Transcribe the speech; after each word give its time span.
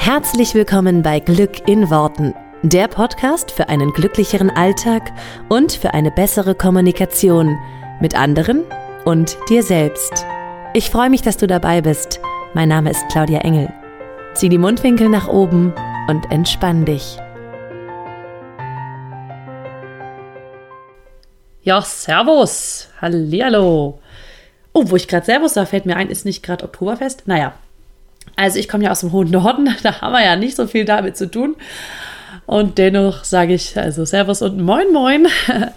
Herzlich 0.00 0.54
willkommen 0.54 1.02
bei 1.02 1.18
Glück 1.18 1.68
in 1.68 1.90
Worten, 1.90 2.32
der 2.62 2.86
Podcast 2.86 3.50
für 3.50 3.68
einen 3.68 3.92
glücklicheren 3.92 4.48
Alltag 4.48 5.12
und 5.50 5.72
für 5.72 5.92
eine 5.92 6.10
bessere 6.12 6.54
Kommunikation 6.54 7.58
mit 8.00 8.14
anderen 8.14 8.64
und 9.04 9.36
dir 9.50 9.62
selbst. 9.62 10.24
Ich 10.72 10.88
freue 10.88 11.10
mich, 11.10 11.20
dass 11.22 11.36
du 11.36 11.46
dabei 11.46 11.82
bist. 11.82 12.20
Mein 12.54 12.70
Name 12.70 12.90
ist 12.90 13.06
Claudia 13.10 13.40
Engel. 13.40 13.70
Zieh 14.34 14.48
die 14.48 14.56
Mundwinkel 14.56 15.10
nach 15.10 15.28
oben 15.28 15.74
und 16.08 16.30
entspann 16.30 16.86
dich. 16.86 17.18
Ja, 21.62 21.82
Servus. 21.82 22.88
Hallihallo. 23.02 23.98
Oh, 24.72 24.84
wo 24.86 24.96
ich 24.96 25.08
gerade 25.08 25.26
Servus 25.26 25.54
sage, 25.54 25.66
fällt 25.66 25.86
mir 25.86 25.96
ein, 25.96 26.08
ist 26.08 26.24
nicht 26.24 26.42
gerade 26.44 26.64
Oktoberfest? 26.64 27.24
Naja, 27.26 27.52
also 28.38 28.58
ich 28.58 28.68
komme 28.68 28.84
ja 28.84 28.92
aus 28.92 29.00
dem 29.00 29.12
hohen 29.12 29.30
Norden, 29.30 29.68
da 29.82 30.00
haben 30.00 30.12
wir 30.12 30.24
ja 30.24 30.36
nicht 30.36 30.56
so 30.56 30.66
viel 30.66 30.84
damit 30.84 31.16
zu 31.16 31.30
tun. 31.30 31.56
Und 32.46 32.78
dennoch 32.78 33.24
sage 33.24 33.52
ich 33.52 33.76
also 33.76 34.04
Servus 34.04 34.40
und 34.40 34.60
Moin 34.60 34.92
Moin 34.92 35.26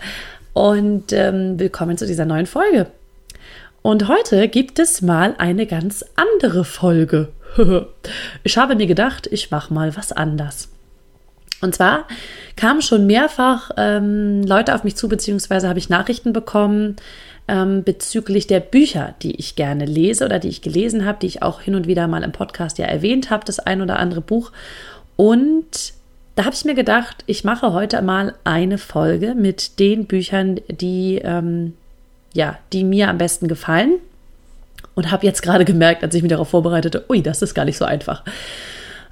und 0.54 1.12
ähm, 1.12 1.60
willkommen 1.60 1.98
zu 1.98 2.06
dieser 2.06 2.26
neuen 2.26 2.46
Folge. 2.46 2.88
Und 3.82 4.08
heute 4.08 4.48
gibt 4.48 4.78
es 4.78 5.02
mal 5.02 5.34
eine 5.40 5.66
ganz 5.66 6.06
andere 6.16 6.64
Folge. 6.64 7.30
ich 8.44 8.58
habe 8.58 8.76
mir 8.76 8.88
gedacht, 8.88 9.28
ich 9.32 9.50
mache 9.50 9.74
mal 9.74 9.98
was 9.98 10.12
anders. 10.12 10.70
Und 11.62 11.76
zwar 11.76 12.08
kamen 12.56 12.82
schon 12.82 13.08
mehrfach 13.08 13.72
ähm, 13.76 14.44
Leute 14.44 14.76
auf 14.76 14.84
mich 14.84 14.96
zu, 14.96 15.10
beziehungsweise 15.10 15.68
habe 15.68 15.80
ich 15.80 15.90
Nachrichten 15.90 16.32
bekommen, 16.32 16.96
ähm, 17.52 17.84
bezüglich 17.84 18.48
der 18.48 18.62
Bücher, 18.62 19.14
die 19.22 19.36
ich 19.36 19.58
gerne 19.58 19.86
lese 19.86 20.24
oder 20.24 20.40
die 20.40 20.48
ich 20.48 20.62
gelesen 20.62 21.06
habe, 21.06 21.20
die 21.22 21.28
ich 21.28 21.44
auch 21.44 21.60
hin 21.60 21.76
und 21.76 21.86
wieder 21.86 22.08
mal 22.08 22.24
im 22.24 22.32
Podcast 22.32 22.78
ja 22.78 22.86
erwähnt 22.86 23.30
habe, 23.30 23.44
das 23.46 23.60
ein 23.60 23.82
oder 23.82 24.00
andere 24.00 24.22
Buch. 24.22 24.54
Und 25.18 25.94
da 26.36 26.46
habe 26.46 26.56
ich 26.56 26.64
mir 26.64 26.76
gedacht, 26.76 27.26
ich 27.28 27.44
mache 27.44 27.74
heute 27.74 28.02
mal 28.02 28.36
eine 28.46 28.78
Folge 28.78 29.36
mit 29.36 29.80
den 29.80 30.06
Büchern, 30.06 30.62
die, 30.70 31.20
ähm, 31.22 31.74
ja, 32.34 32.58
die 32.72 32.86
mir 32.86 33.10
am 33.10 33.18
besten 33.18 33.50
gefallen. 33.50 33.96
Und 34.96 35.12
habe 35.12 35.26
jetzt 35.26 35.42
gerade 35.42 35.66
gemerkt, 35.66 36.04
als 36.04 36.16
ich 36.16 36.22
mich 36.22 36.30
darauf 36.30 36.50
vorbereitete, 36.50 37.06
ui, 37.10 37.22
das 37.22 37.42
ist 37.42 37.54
gar 37.54 37.66
nicht 37.66 37.78
so 37.78 37.86
einfach. 37.86 38.24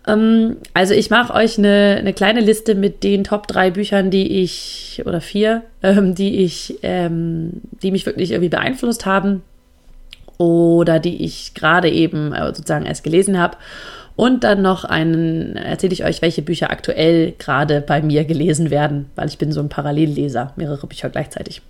Ähm, 0.09 0.57
also 0.73 0.93
ich 0.93 1.09
mache 1.09 1.33
euch 1.33 1.57
eine, 1.57 1.97
eine, 1.99 2.13
kleine 2.13 2.41
Liste 2.41 2.75
mit 2.75 3.03
den 3.03 3.23
Top 3.23 3.47
3 3.47 3.71
Büchern, 3.71 4.11
die 4.11 4.41
ich, 4.41 5.03
oder 5.05 5.21
vier, 5.21 5.63
ähm, 5.83 6.15
die 6.15 6.43
ich, 6.43 6.79
ähm, 6.83 7.61
die 7.83 7.91
mich 7.91 8.05
wirklich 8.05 8.31
irgendwie 8.31 8.49
beeinflusst 8.49 9.05
haben 9.05 9.43
oder 10.37 10.99
die 10.99 11.23
ich 11.23 11.53
gerade 11.53 11.89
eben 11.89 12.33
äh, 12.33 12.45
sozusagen 12.47 12.85
erst 12.85 13.03
gelesen 13.03 13.37
habe. 13.37 13.57
Und 14.15 14.43
dann 14.43 14.61
noch 14.61 14.83
einen, 14.83 15.55
erzähle 15.55 15.93
ich 15.93 16.03
euch, 16.03 16.21
welche 16.21 16.41
Bücher 16.41 16.71
aktuell 16.71 17.33
gerade 17.37 17.79
bei 17.79 18.01
mir 18.01 18.25
gelesen 18.25 18.69
werden, 18.69 19.09
weil 19.15 19.29
ich 19.29 19.37
bin 19.37 19.53
so 19.53 19.61
ein 19.61 19.69
Parallelleser, 19.69 20.51
mehrere 20.57 20.87
Bücher 20.87 21.09
gleichzeitig. 21.09 21.61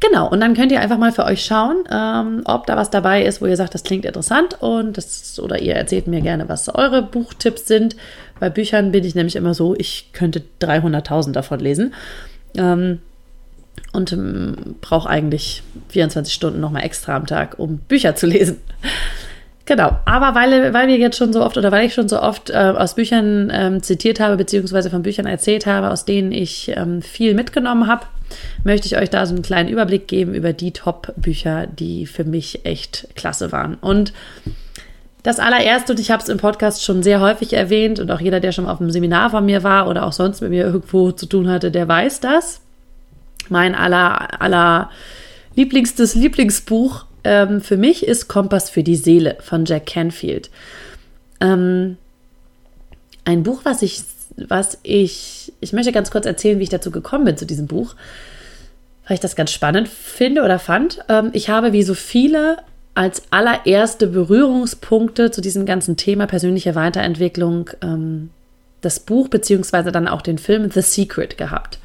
Genau, 0.00 0.30
und 0.30 0.40
dann 0.40 0.54
könnt 0.54 0.72
ihr 0.72 0.80
einfach 0.80 0.96
mal 0.96 1.12
für 1.12 1.24
euch 1.24 1.44
schauen, 1.44 1.84
ähm, 1.90 2.40
ob 2.46 2.66
da 2.66 2.76
was 2.76 2.88
dabei 2.88 3.22
ist, 3.22 3.42
wo 3.42 3.46
ihr 3.46 3.56
sagt, 3.56 3.74
das 3.74 3.82
klingt 3.82 4.06
interessant 4.06 4.56
und 4.60 4.96
das, 4.96 5.38
oder 5.38 5.60
ihr 5.60 5.74
erzählt 5.74 6.06
mir 6.06 6.22
gerne, 6.22 6.48
was 6.48 6.74
eure 6.74 7.02
Buchtipps 7.02 7.66
sind. 7.66 7.96
Bei 8.38 8.48
Büchern 8.48 8.92
bin 8.92 9.04
ich 9.04 9.14
nämlich 9.14 9.36
immer 9.36 9.52
so, 9.52 9.74
ich 9.76 10.12
könnte 10.14 10.42
300.000 10.62 11.32
davon 11.32 11.60
lesen. 11.60 11.92
Ähm, 12.56 13.00
und 13.92 14.12
ähm, 14.12 14.76
brauche 14.80 15.08
eigentlich 15.08 15.62
24 15.88 16.32
Stunden 16.32 16.60
nochmal 16.60 16.84
extra 16.84 17.16
am 17.16 17.26
Tag, 17.26 17.58
um 17.58 17.78
Bücher 17.78 18.16
zu 18.16 18.26
lesen. 18.26 18.58
Genau, 19.66 19.96
aber 20.04 20.34
weil, 20.34 20.74
weil 20.74 20.88
wir 20.88 20.96
jetzt 20.96 21.16
schon 21.16 21.32
so 21.32 21.44
oft 21.44 21.56
oder 21.56 21.70
weil 21.70 21.86
ich 21.86 21.94
schon 21.94 22.08
so 22.08 22.20
oft 22.20 22.50
äh, 22.50 22.54
aus 22.54 22.96
Büchern 22.96 23.52
ähm, 23.54 23.80
zitiert 23.84 24.18
habe, 24.18 24.36
beziehungsweise 24.36 24.90
von 24.90 25.02
Büchern 25.02 25.26
erzählt 25.26 25.64
habe, 25.64 25.90
aus 25.90 26.04
denen 26.04 26.32
ich 26.32 26.72
ähm, 26.74 27.02
viel 27.02 27.34
mitgenommen 27.34 27.86
habe, 27.86 28.04
möchte 28.64 28.86
ich 28.86 28.96
euch 28.96 29.10
da 29.10 29.26
so 29.26 29.34
einen 29.34 29.42
kleinen 29.42 29.68
Überblick 29.68 30.08
geben 30.08 30.34
über 30.34 30.52
die 30.52 30.72
Top-Bücher, 30.72 31.66
die 31.66 32.06
für 32.06 32.24
mich 32.24 32.64
echt 32.64 33.08
klasse 33.14 33.52
waren. 33.52 33.74
Und 33.74 34.12
das 35.22 35.38
allererste, 35.38 35.92
und 35.92 36.00
ich 36.00 36.10
habe 36.10 36.22
es 36.22 36.28
im 36.28 36.38
Podcast 36.38 36.82
schon 36.82 37.02
sehr 37.02 37.20
häufig 37.20 37.52
erwähnt, 37.52 38.00
und 38.00 38.10
auch 38.10 38.20
jeder, 38.20 38.40
der 38.40 38.52
schon 38.52 38.66
auf 38.66 38.80
einem 38.80 38.90
Seminar 38.90 39.30
von 39.30 39.44
mir 39.44 39.62
war 39.62 39.88
oder 39.88 40.06
auch 40.06 40.12
sonst 40.12 40.40
mit 40.40 40.50
mir 40.50 40.64
irgendwo 40.64 41.12
zu 41.12 41.26
tun 41.26 41.48
hatte, 41.48 41.70
der 41.70 41.88
weiß 41.88 42.20
das. 42.20 42.60
Mein 43.48 43.74
aller, 43.74 44.40
aller 44.40 44.90
lieblingstes 45.56 46.14
Lieblingsbuch 46.14 47.04
ähm, 47.24 47.60
für 47.60 47.76
mich 47.76 48.06
ist 48.06 48.28
Kompass 48.28 48.70
für 48.70 48.82
die 48.82 48.96
Seele 48.96 49.36
von 49.40 49.64
Jack 49.64 49.86
Canfield. 49.86 50.50
Ähm, 51.40 51.96
ein 53.24 53.42
Buch, 53.42 53.60
was 53.64 53.82
ich, 53.82 54.02
was 54.48 54.78
ich, 54.82 55.52
ich 55.60 55.72
möchte 55.72 55.92
ganz 55.92 56.10
kurz 56.10 56.26
erzählen, 56.26 56.58
wie 56.58 56.64
ich 56.64 56.68
dazu 56.68 56.90
gekommen 56.90 57.24
bin 57.24 57.36
zu 57.36 57.46
diesem 57.46 57.66
Buch, 57.66 57.94
weil 59.06 59.14
ich 59.14 59.20
das 59.20 59.36
ganz 59.36 59.50
spannend 59.50 59.88
finde 59.88 60.42
oder 60.42 60.58
fand. 60.58 61.00
Ähm, 61.08 61.30
ich 61.32 61.50
habe 61.50 61.72
wie 61.72 61.82
so 61.82 61.94
viele 61.94 62.58
als 62.94 63.22
allererste 63.30 64.06
Berührungspunkte 64.06 65.30
zu 65.30 65.40
diesem 65.40 65.64
ganzen 65.66 65.96
Thema 65.96 66.26
persönliche 66.26 66.74
Weiterentwicklung 66.74 67.70
ähm, 67.82 68.30
das 68.80 69.00
Buch 69.00 69.28
beziehungsweise 69.28 69.92
dann 69.92 70.08
auch 70.08 70.22
den 70.22 70.38
Film 70.38 70.70
The 70.70 70.82
Secret 70.82 71.38
gehabt. 71.38 71.78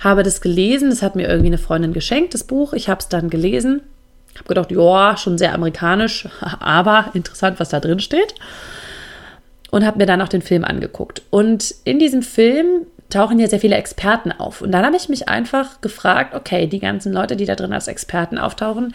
Habe 0.00 0.22
das 0.22 0.40
gelesen, 0.40 0.90
das 0.90 1.02
hat 1.02 1.16
mir 1.16 1.28
irgendwie 1.28 1.48
eine 1.48 1.58
Freundin 1.58 1.92
geschenkt, 1.92 2.34
das 2.34 2.44
Buch. 2.44 2.72
Ich 2.72 2.88
habe 2.88 3.00
es 3.00 3.08
dann 3.08 3.30
gelesen 3.30 3.82
habe 4.42 4.48
gedacht, 4.48 4.70
ja, 4.70 5.16
schon 5.16 5.38
sehr 5.38 5.54
amerikanisch, 5.54 6.28
aber 6.40 7.10
interessant, 7.14 7.60
was 7.60 7.70
da 7.70 7.80
drin 7.80 8.00
steht. 8.00 8.34
Und 9.72 9.84
habe 9.84 9.98
mir 9.98 10.06
dann 10.06 10.20
auch 10.20 10.28
den 10.28 10.42
Film 10.42 10.64
angeguckt. 10.64 11.22
Und 11.30 11.74
in 11.84 11.98
diesem 11.98 12.22
Film 12.22 12.86
tauchen 13.10 13.40
ja 13.40 13.48
sehr 13.48 13.58
viele 13.58 13.76
Experten 13.76 14.30
auf. 14.30 14.60
Und 14.60 14.70
dann 14.70 14.84
habe 14.84 14.96
ich 14.96 15.08
mich 15.08 15.28
einfach 15.28 15.80
gefragt, 15.80 16.34
okay, 16.34 16.66
die 16.66 16.78
ganzen 16.78 17.12
Leute, 17.12 17.36
die 17.36 17.46
da 17.46 17.56
drin 17.56 17.72
als 17.72 17.88
Experten 17.88 18.38
auftauchen, 18.38 18.94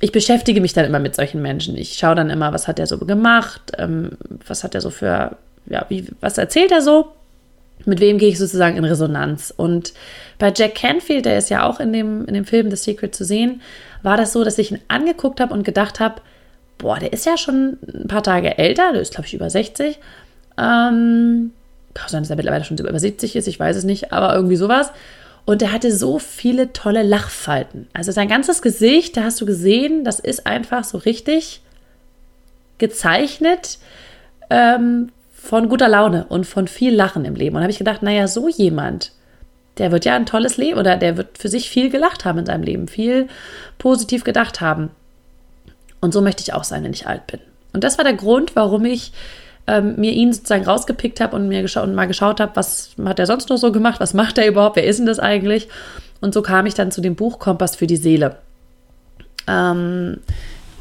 ich 0.00 0.12
beschäftige 0.12 0.60
mich 0.60 0.72
dann 0.72 0.84
immer 0.84 1.00
mit 1.00 1.16
solchen 1.16 1.42
Menschen. 1.42 1.76
Ich 1.76 1.94
schaue 1.94 2.14
dann 2.14 2.30
immer, 2.30 2.52
was 2.52 2.68
hat 2.68 2.78
er 2.78 2.86
so 2.86 2.98
gemacht, 2.98 3.72
ähm, 3.76 4.12
was 4.46 4.62
hat 4.64 4.74
er 4.74 4.80
so 4.80 4.90
für, 4.90 5.36
ja, 5.66 5.84
wie, 5.88 6.06
was 6.20 6.38
erzählt 6.38 6.70
er 6.70 6.82
so, 6.82 7.08
mit 7.84 8.00
wem 8.00 8.18
gehe 8.18 8.28
ich 8.28 8.38
sozusagen 8.38 8.76
in 8.76 8.84
Resonanz. 8.84 9.52
Und 9.56 9.94
bei 10.38 10.52
Jack 10.54 10.76
Canfield, 10.76 11.24
der 11.24 11.38
ist 11.38 11.50
ja 11.50 11.68
auch 11.68 11.80
in 11.80 11.92
dem, 11.92 12.26
in 12.26 12.34
dem 12.34 12.44
Film 12.44 12.70
The 12.70 12.76
Secret 12.76 13.14
zu 13.14 13.24
sehen, 13.24 13.60
war 14.02 14.16
das 14.16 14.32
so, 14.32 14.44
dass 14.44 14.58
ich 14.58 14.70
ihn 14.70 14.80
angeguckt 14.88 15.40
habe 15.40 15.52
und 15.52 15.64
gedacht 15.64 16.00
habe, 16.00 16.20
boah, 16.78 16.98
der 16.98 17.12
ist 17.12 17.26
ja 17.26 17.36
schon 17.36 17.78
ein 17.82 18.08
paar 18.08 18.22
Tage 18.22 18.56
älter, 18.56 18.92
der 18.92 19.02
ist, 19.02 19.12
glaube 19.12 19.26
ich, 19.26 19.34
über 19.34 19.50
60. 19.50 19.98
Ähm, 20.56 21.52
kann 21.94 22.08
sein, 22.08 22.22
dass 22.22 22.30
er 22.30 22.36
mittlerweile 22.36 22.64
schon 22.64 22.78
über 22.78 22.98
70 22.98 23.36
ist, 23.36 23.48
ich 23.48 23.58
weiß 23.58 23.76
es 23.76 23.84
nicht, 23.84 24.12
aber 24.12 24.34
irgendwie 24.34 24.56
sowas. 24.56 24.92
Und 25.44 25.62
der 25.62 25.72
hatte 25.72 25.92
so 25.92 26.18
viele 26.18 26.72
tolle 26.72 27.02
Lachfalten. 27.02 27.88
Also 27.94 28.12
sein 28.12 28.28
ganzes 28.28 28.62
Gesicht, 28.62 29.16
da 29.16 29.24
hast 29.24 29.40
du 29.40 29.46
gesehen, 29.46 30.04
das 30.04 30.20
ist 30.20 30.46
einfach 30.46 30.84
so 30.84 30.98
richtig 30.98 31.62
gezeichnet 32.76 33.78
ähm, 34.50 35.10
von 35.32 35.68
guter 35.68 35.88
Laune 35.88 36.26
und 36.28 36.44
von 36.46 36.68
viel 36.68 36.94
Lachen 36.94 37.24
im 37.24 37.34
Leben. 37.34 37.56
Und 37.56 37.62
habe 37.62 37.72
ich 37.72 37.78
gedacht, 37.78 38.02
naja, 38.02 38.28
so 38.28 38.48
jemand, 38.48 39.12
der 39.78 39.90
wird 39.90 40.04
ja 40.04 40.16
ein 40.16 40.26
tolles 40.26 40.58
Leben 40.58 40.78
oder 40.78 40.96
der 40.96 41.16
wird 41.16 41.38
für 41.38 41.48
sich 41.48 41.70
viel 41.70 41.90
gelacht 41.90 42.24
haben 42.24 42.38
in 42.38 42.46
seinem 42.46 42.62
Leben, 42.62 42.86
viel 42.86 43.28
positiv 43.78 44.24
gedacht 44.24 44.60
haben. 44.60 44.90
Und 46.00 46.12
so 46.12 46.20
möchte 46.20 46.42
ich 46.42 46.54
auch 46.54 46.64
sein, 46.64 46.84
wenn 46.84 46.92
ich 46.92 47.06
alt 47.06 47.26
bin. 47.26 47.40
Und 47.72 47.84
das 47.84 47.98
war 47.98 48.04
der 48.04 48.14
Grund, 48.14 48.56
warum 48.56 48.84
ich 48.84 49.12
ähm, 49.66 49.96
mir 49.96 50.12
ihn 50.12 50.32
sozusagen 50.32 50.64
rausgepickt 50.64 51.20
habe 51.20 51.36
und 51.36 51.48
mir 51.48 51.62
gescha 51.62 51.82
und 51.82 51.94
mal 51.94 52.06
geschaut 52.06 52.40
habe, 52.40 52.56
was 52.56 52.90
hat 53.04 53.18
er 53.18 53.26
sonst 53.26 53.50
noch 53.50 53.58
so 53.58 53.70
gemacht, 53.70 54.00
was 54.00 54.14
macht 54.14 54.38
er 54.38 54.48
überhaupt, 54.48 54.76
wer 54.76 54.84
ist 54.84 54.98
denn 54.98 55.06
das 55.06 55.18
eigentlich? 55.18 55.68
Und 56.20 56.34
so 56.34 56.42
kam 56.42 56.66
ich 56.66 56.74
dann 56.74 56.90
zu 56.90 57.00
dem 57.00 57.14
Buch 57.14 57.38
Kompass 57.38 57.76
für 57.76 57.86
die 57.86 57.96
Seele. 57.96 58.38
Ähm, 59.46 60.18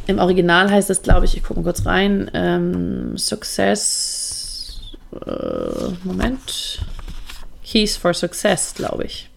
Im 0.08 0.20
Original 0.20 0.72
heißt 0.72 0.90
es, 0.90 1.02
glaube 1.02 1.26
ich, 1.26 1.36
ich 1.36 1.44
gucke 1.44 1.60
mal 1.60 1.66
kurz 1.66 1.86
rein, 1.86 2.32
ähm, 2.34 3.18
Success, 3.18 4.80
äh, 5.14 5.90
Moment, 6.04 6.80
Keys 7.64 7.98
for 7.98 8.14
Success, 8.14 8.74
glaube 8.74 9.04
ich. 9.04 9.30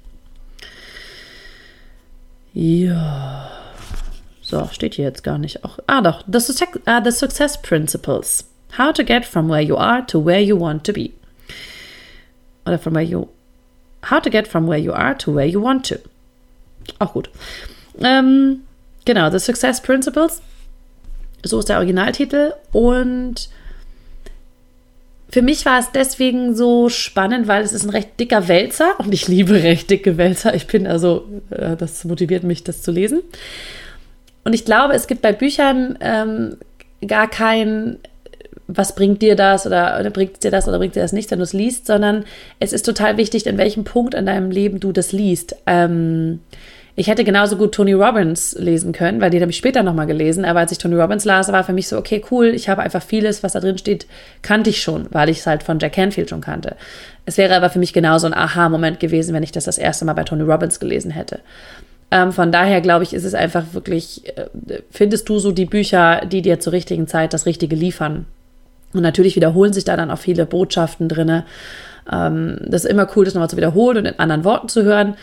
Ja. 2.53 3.51
So, 4.51 4.69
steht 4.73 4.95
hier 4.95 5.05
jetzt 5.05 5.23
gar 5.23 5.39
nicht. 5.39 5.65
Auch, 5.65 5.79
ah, 5.87 6.01
doch. 6.01 6.25
The, 6.27 6.39
uh, 6.39 7.01
the 7.05 7.13
Success 7.13 7.63
Principles. 7.63 8.45
How 8.77 8.93
to 8.93 9.05
get 9.05 9.25
from 9.25 9.49
where 9.49 9.63
you 9.63 9.77
are 9.77 10.05
to 10.07 10.25
where 10.25 10.41
you 10.41 10.59
want 10.59 10.85
to 10.87 10.93
be. 10.93 11.13
Oder 12.67 12.79
from 12.79 12.95
where 12.95 13.05
you. 13.05 13.29
How 14.11 14.21
to 14.21 14.29
get 14.29 14.49
from 14.49 14.67
where 14.67 14.79
you 14.79 14.93
are 14.93 15.17
to 15.19 15.33
where 15.33 15.47
you 15.47 15.63
want 15.63 15.87
to. 15.87 15.99
Auch 16.99 17.13
gut. 17.13 17.31
Ähm, 18.01 18.63
genau, 19.05 19.31
The 19.31 19.39
Success 19.39 19.81
Principles. 19.81 20.43
So 21.45 21.61
ist 21.61 21.69
der 21.69 21.77
Originaltitel. 21.77 22.53
Und 22.73 23.49
für 25.31 25.43
mich 25.43 25.65
war 25.65 25.79
es 25.79 25.93
deswegen 25.93 26.57
so 26.57 26.89
spannend, 26.89 27.47
weil 27.47 27.63
es 27.63 27.73
ist 27.73 27.85
ein 27.85 27.91
recht 27.91 28.19
dicker 28.19 28.49
Wälzer 28.49 28.99
und 28.99 29.15
ich 29.15 29.29
liebe 29.29 29.63
recht 29.63 29.91
dicke 29.91 30.17
Wälzer. 30.17 30.57
Ich 30.57 30.67
bin 30.67 30.89
also, 30.89 31.25
äh, 31.51 31.77
das 31.77 32.05
motiviert 32.05 32.43
mich, 32.43 32.65
das 32.65 32.83
zu 32.83 32.91
lesen. 32.91 33.23
Und 34.45 34.55
ich 34.55 34.65
glaube, 34.65 34.95
es 34.95 35.07
gibt 35.07 35.23
bei 35.23 35.33
Büchern 35.33 35.99
ähm, 36.01 36.57
gar 37.07 37.29
kein 37.29 37.99
was 38.77 38.95
bringt 38.95 39.23
dir 39.23 39.37
das 39.37 39.67
oder, 39.67 39.99
oder 39.99 40.11
bringt 40.11 40.43
dir 40.45 40.51
das 40.51 40.69
oder 40.69 40.79
bringt 40.79 40.95
dir 40.95 41.03
das 41.03 41.13
nicht, 41.13 41.31
wenn 41.31 41.39
du 41.39 41.45
es 41.45 41.53
liest, 41.53 41.87
sondern 41.87 42.25
es 42.59 42.73
ist 42.73 42.87
total 42.87 43.17
wichtig, 43.17 43.47
in 43.47 43.59
welchem 43.59 43.85
Punkt 43.85 44.15
in 44.15 44.27
deinem 44.27 44.51
Leben 44.51 44.81
du 44.81 44.93
das 44.93 45.13
liest. 45.13 45.57
Ähm, 45.67 46.41
ich 46.97 47.07
hätte 47.07 47.25
genauso 47.25 47.57
gut 47.57 47.73
Tony 47.73 47.93
Robbins 47.93 48.55
lesen 48.59 48.93
können, 48.93 49.21
weil 49.21 49.31
die 49.31 49.41
habe 49.41 49.51
ich 49.51 49.57
später 49.57 49.83
nochmal 49.83 50.07
gelesen. 50.07 50.45
Aber 50.45 50.61
als 50.61 50.73
ich 50.73 50.79
Tony 50.79 50.97
Robbins 50.97 51.25
las, 51.25 51.51
war 51.51 51.65
für 51.65 51.73
mich 51.73 51.89
so, 51.89 51.97
okay, 51.97 52.23
cool, 52.31 52.49
ich 52.49 52.69
habe 52.69 52.83
einfach 52.83 53.03
vieles, 53.03 53.43
was 53.43 53.53
da 53.53 53.61
drin 53.61 53.79
steht, 53.79 54.07
kannte 54.43 54.71
ich 54.71 54.83
schon, 54.83 55.07
weil 55.11 55.29
ich 55.29 55.39
es 55.39 55.47
halt 55.47 55.63
von 55.63 55.79
Jack 55.79 55.95
Canfield 55.95 56.29
schon 56.29 56.41
kannte. 56.41 56.77
Es 57.25 57.39
wäre 57.39 57.57
aber 57.57 57.71
für 57.71 57.79
mich 57.79 57.93
genauso 57.93 58.27
ein 58.27 58.35
Aha-Moment 58.35 59.01
gewesen, 59.01 59.35
wenn 59.35 59.43
ich 59.43 59.53
das 59.53 59.65
das 59.65 59.79
erste 59.79 60.05
Mal 60.05 60.15
bei 60.15 60.25
Tony 60.25 60.43
Robbins 60.43 60.81
gelesen 60.81 61.11
hätte. 61.11 61.41
Ähm, 62.11 62.33
von 62.33 62.51
daher 62.51 62.81
glaube 62.81 63.05
ich, 63.05 63.15
ist 63.15 63.25
es 63.25 63.35
einfach 63.35 63.73
wirklich, 63.73 64.37
äh, 64.37 64.49
findest 64.91 65.29
du 65.29 65.39
so 65.39 65.53
die 65.53 65.67
Bücher, 65.67 66.27
die 66.27 66.43
dir 66.43 66.59
zur 66.61 66.73
richtigen 66.73 67.07
Zeit 67.07 67.33
das 67.33 67.47
Richtige 67.47 67.77
liefern. 67.77 68.27
Und 68.93 69.03
natürlich 69.03 69.37
wiederholen 69.37 69.73
sich 69.73 69.85
da 69.85 69.97
dann 69.97 70.11
auch 70.11 70.19
viele 70.19 70.47
Botschaften 70.47 71.09
drin. 71.09 71.45
Ähm, 72.11 72.59
das 72.67 72.85
ist 72.85 72.91
immer 72.91 73.09
cool, 73.15 73.25
das 73.25 73.35
nochmal 73.35 73.51
zu 73.51 73.57
wiederholen 73.57 73.99
und 73.99 74.07
in 74.07 74.19
anderen 74.19 74.45
Worten 74.45 74.69
zu 74.69 74.83
hören. 74.83 75.15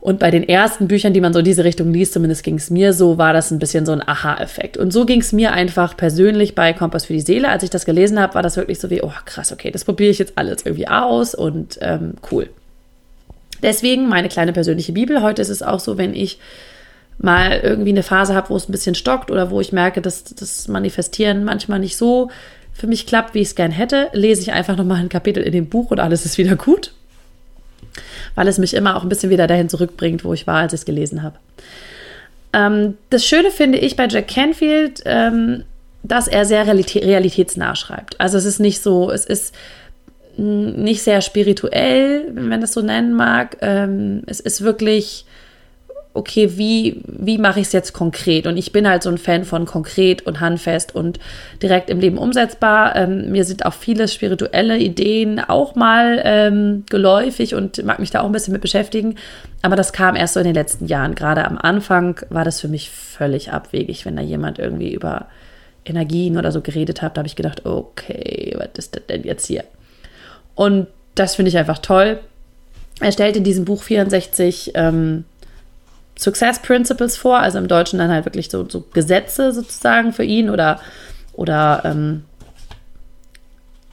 Und 0.00 0.18
bei 0.18 0.30
den 0.30 0.48
ersten 0.48 0.88
Büchern, 0.88 1.12
die 1.12 1.20
man 1.20 1.34
so 1.34 1.40
in 1.40 1.44
diese 1.44 1.62
Richtung 1.62 1.92
liest, 1.92 2.14
zumindest 2.14 2.42
ging 2.42 2.54
es 2.54 2.70
mir 2.70 2.94
so, 2.94 3.18
war 3.18 3.34
das 3.34 3.50
ein 3.50 3.58
bisschen 3.58 3.84
so 3.84 3.92
ein 3.92 4.06
Aha-Effekt. 4.06 4.78
Und 4.78 4.92
so 4.92 5.04
ging 5.04 5.20
es 5.20 5.32
mir 5.32 5.52
einfach 5.52 5.94
persönlich 5.94 6.54
bei 6.54 6.72
Kompass 6.72 7.04
für 7.04 7.12
die 7.12 7.20
Seele. 7.20 7.50
Als 7.50 7.62
ich 7.62 7.70
das 7.70 7.84
gelesen 7.84 8.18
habe, 8.18 8.34
war 8.34 8.42
das 8.42 8.56
wirklich 8.56 8.80
so 8.80 8.88
wie, 8.88 9.02
oh 9.02 9.12
krass, 9.26 9.52
okay, 9.52 9.70
das 9.70 9.84
probiere 9.84 10.10
ich 10.10 10.18
jetzt 10.18 10.38
alles 10.38 10.64
irgendwie 10.64 10.88
aus 10.88 11.34
und 11.34 11.78
ähm, 11.82 12.14
cool. 12.32 12.48
Deswegen 13.62 14.08
meine 14.08 14.28
kleine 14.28 14.52
persönliche 14.52 14.92
Bibel. 14.92 15.22
Heute 15.22 15.42
ist 15.42 15.48
es 15.48 15.62
auch 15.62 15.80
so, 15.80 15.98
wenn 15.98 16.14
ich 16.14 16.38
mal 17.18 17.60
irgendwie 17.62 17.90
eine 17.90 18.02
Phase 18.02 18.34
habe, 18.34 18.50
wo 18.50 18.56
es 18.56 18.68
ein 18.68 18.72
bisschen 18.72 18.94
stockt 18.94 19.30
oder 19.30 19.50
wo 19.50 19.60
ich 19.60 19.72
merke, 19.72 20.00
dass 20.00 20.24
das 20.24 20.68
Manifestieren 20.68 21.44
manchmal 21.44 21.78
nicht 21.78 21.96
so 21.96 22.30
für 22.72 22.86
mich 22.86 23.06
klappt, 23.06 23.34
wie 23.34 23.40
ich 23.40 23.48
es 23.48 23.54
gern 23.54 23.70
hätte, 23.70 24.08
lese 24.12 24.40
ich 24.40 24.52
einfach 24.52 24.76
nochmal 24.76 25.00
ein 25.00 25.10
Kapitel 25.10 25.42
in 25.42 25.52
dem 25.52 25.66
Buch 25.66 25.90
und 25.90 26.00
alles 26.00 26.24
ist 26.24 26.38
wieder 26.38 26.56
gut 26.56 26.92
weil 28.34 28.48
es 28.48 28.58
mich 28.58 28.74
immer 28.74 28.96
auch 28.96 29.02
ein 29.02 29.08
bisschen 29.08 29.30
wieder 29.30 29.46
dahin 29.46 29.68
zurückbringt, 29.68 30.24
wo 30.24 30.32
ich 30.34 30.46
war, 30.46 30.60
als 30.60 30.72
ich 30.72 30.80
es 30.80 30.84
gelesen 30.86 31.22
habe. 31.22 31.36
Ähm, 32.52 32.96
das 33.10 33.24
Schöne 33.24 33.50
finde 33.50 33.78
ich 33.78 33.96
bei 33.96 34.06
Jack 34.08 34.28
Canfield, 34.28 35.02
ähm, 35.04 35.64
dass 36.02 36.28
er 36.28 36.44
sehr 36.44 36.66
realitätsnah 36.66 37.76
schreibt. 37.76 38.20
Also 38.20 38.38
es 38.38 38.44
ist 38.44 38.58
nicht 38.58 38.82
so, 38.82 39.10
es 39.10 39.26
ist 39.26 39.54
nicht 40.40 41.02
sehr 41.02 41.20
spirituell, 41.20 42.28
wenn 42.32 42.48
man 42.48 42.60
das 42.60 42.72
so 42.72 42.82
nennen 42.82 43.14
mag. 43.14 43.58
Ähm, 43.60 44.22
es 44.26 44.40
ist 44.40 44.62
wirklich 44.62 45.24
okay, 46.12 46.58
wie, 46.58 47.02
wie 47.06 47.38
mache 47.38 47.60
ich 47.60 47.66
es 47.66 47.72
jetzt 47.72 47.92
konkret? 47.92 48.46
Und 48.46 48.56
ich 48.56 48.72
bin 48.72 48.88
halt 48.88 49.02
so 49.02 49.10
ein 49.10 49.18
Fan 49.18 49.44
von 49.44 49.64
konkret 49.64 50.22
und 50.22 50.40
handfest 50.40 50.94
und 50.94 51.20
direkt 51.62 51.88
im 51.88 52.00
Leben 52.00 52.18
umsetzbar. 52.18 52.96
Ähm, 52.96 53.30
mir 53.30 53.44
sind 53.44 53.64
auch 53.64 53.74
viele 53.74 54.08
spirituelle 54.08 54.78
Ideen 54.78 55.38
auch 55.38 55.76
mal 55.76 56.20
ähm, 56.24 56.84
geläufig 56.90 57.54
und 57.54 57.84
mag 57.84 58.00
mich 58.00 58.10
da 58.10 58.20
auch 58.20 58.26
ein 58.26 58.32
bisschen 58.32 58.52
mit 58.52 58.62
beschäftigen. 58.62 59.16
Aber 59.62 59.76
das 59.76 59.92
kam 59.92 60.16
erst 60.16 60.34
so 60.34 60.40
in 60.40 60.46
den 60.46 60.54
letzten 60.54 60.86
Jahren. 60.86 61.14
Gerade 61.14 61.44
am 61.44 61.58
Anfang 61.58 62.20
war 62.28 62.44
das 62.44 62.60
für 62.60 62.68
mich 62.68 62.90
völlig 62.90 63.52
abwegig, 63.52 64.04
wenn 64.04 64.16
da 64.16 64.22
jemand 64.22 64.58
irgendwie 64.58 64.92
über 64.92 65.26
Energien 65.84 66.36
oder 66.36 66.50
so 66.50 66.60
geredet 66.60 67.02
hat. 67.02 67.16
Da 67.16 67.20
habe 67.20 67.28
ich 67.28 67.36
gedacht, 67.36 67.66
okay, 67.66 68.54
was 68.58 68.70
ist 68.76 68.96
das 68.96 69.06
denn 69.06 69.22
jetzt 69.22 69.46
hier? 69.46 69.64
Und 70.60 70.88
das 71.14 71.36
finde 71.36 71.48
ich 71.48 71.56
einfach 71.56 71.78
toll. 71.78 72.20
Er 73.00 73.12
stellt 73.12 73.34
in 73.34 73.44
diesem 73.44 73.64
Buch 73.64 73.82
64 73.82 74.72
ähm, 74.74 75.24
Success 76.18 76.60
Principles 76.60 77.16
vor, 77.16 77.38
also 77.38 77.56
im 77.56 77.66
Deutschen 77.66 77.98
dann 77.98 78.10
halt 78.10 78.26
wirklich 78.26 78.50
so, 78.50 78.68
so 78.68 78.84
Gesetze 78.92 79.54
sozusagen 79.54 80.12
für 80.12 80.22
ihn 80.22 80.50
oder, 80.50 80.78
oder 81.32 81.80
ähm, 81.86 82.24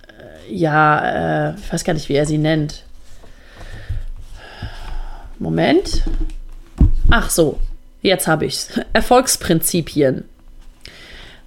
äh, 0.10 0.54
ja, 0.54 1.52
äh, 1.52 1.56
ich 1.56 1.72
weiß 1.72 1.86
gar 1.86 1.94
nicht, 1.94 2.10
wie 2.10 2.16
er 2.16 2.26
sie 2.26 2.38
nennt. 2.38 2.84
Moment. 5.40 6.04
Ach 7.10 7.30
so, 7.30 7.62
jetzt 8.02 8.28
habe 8.28 8.46
ich 8.46 8.56
es. 8.56 8.82
Erfolgsprinzipien. 8.92 10.26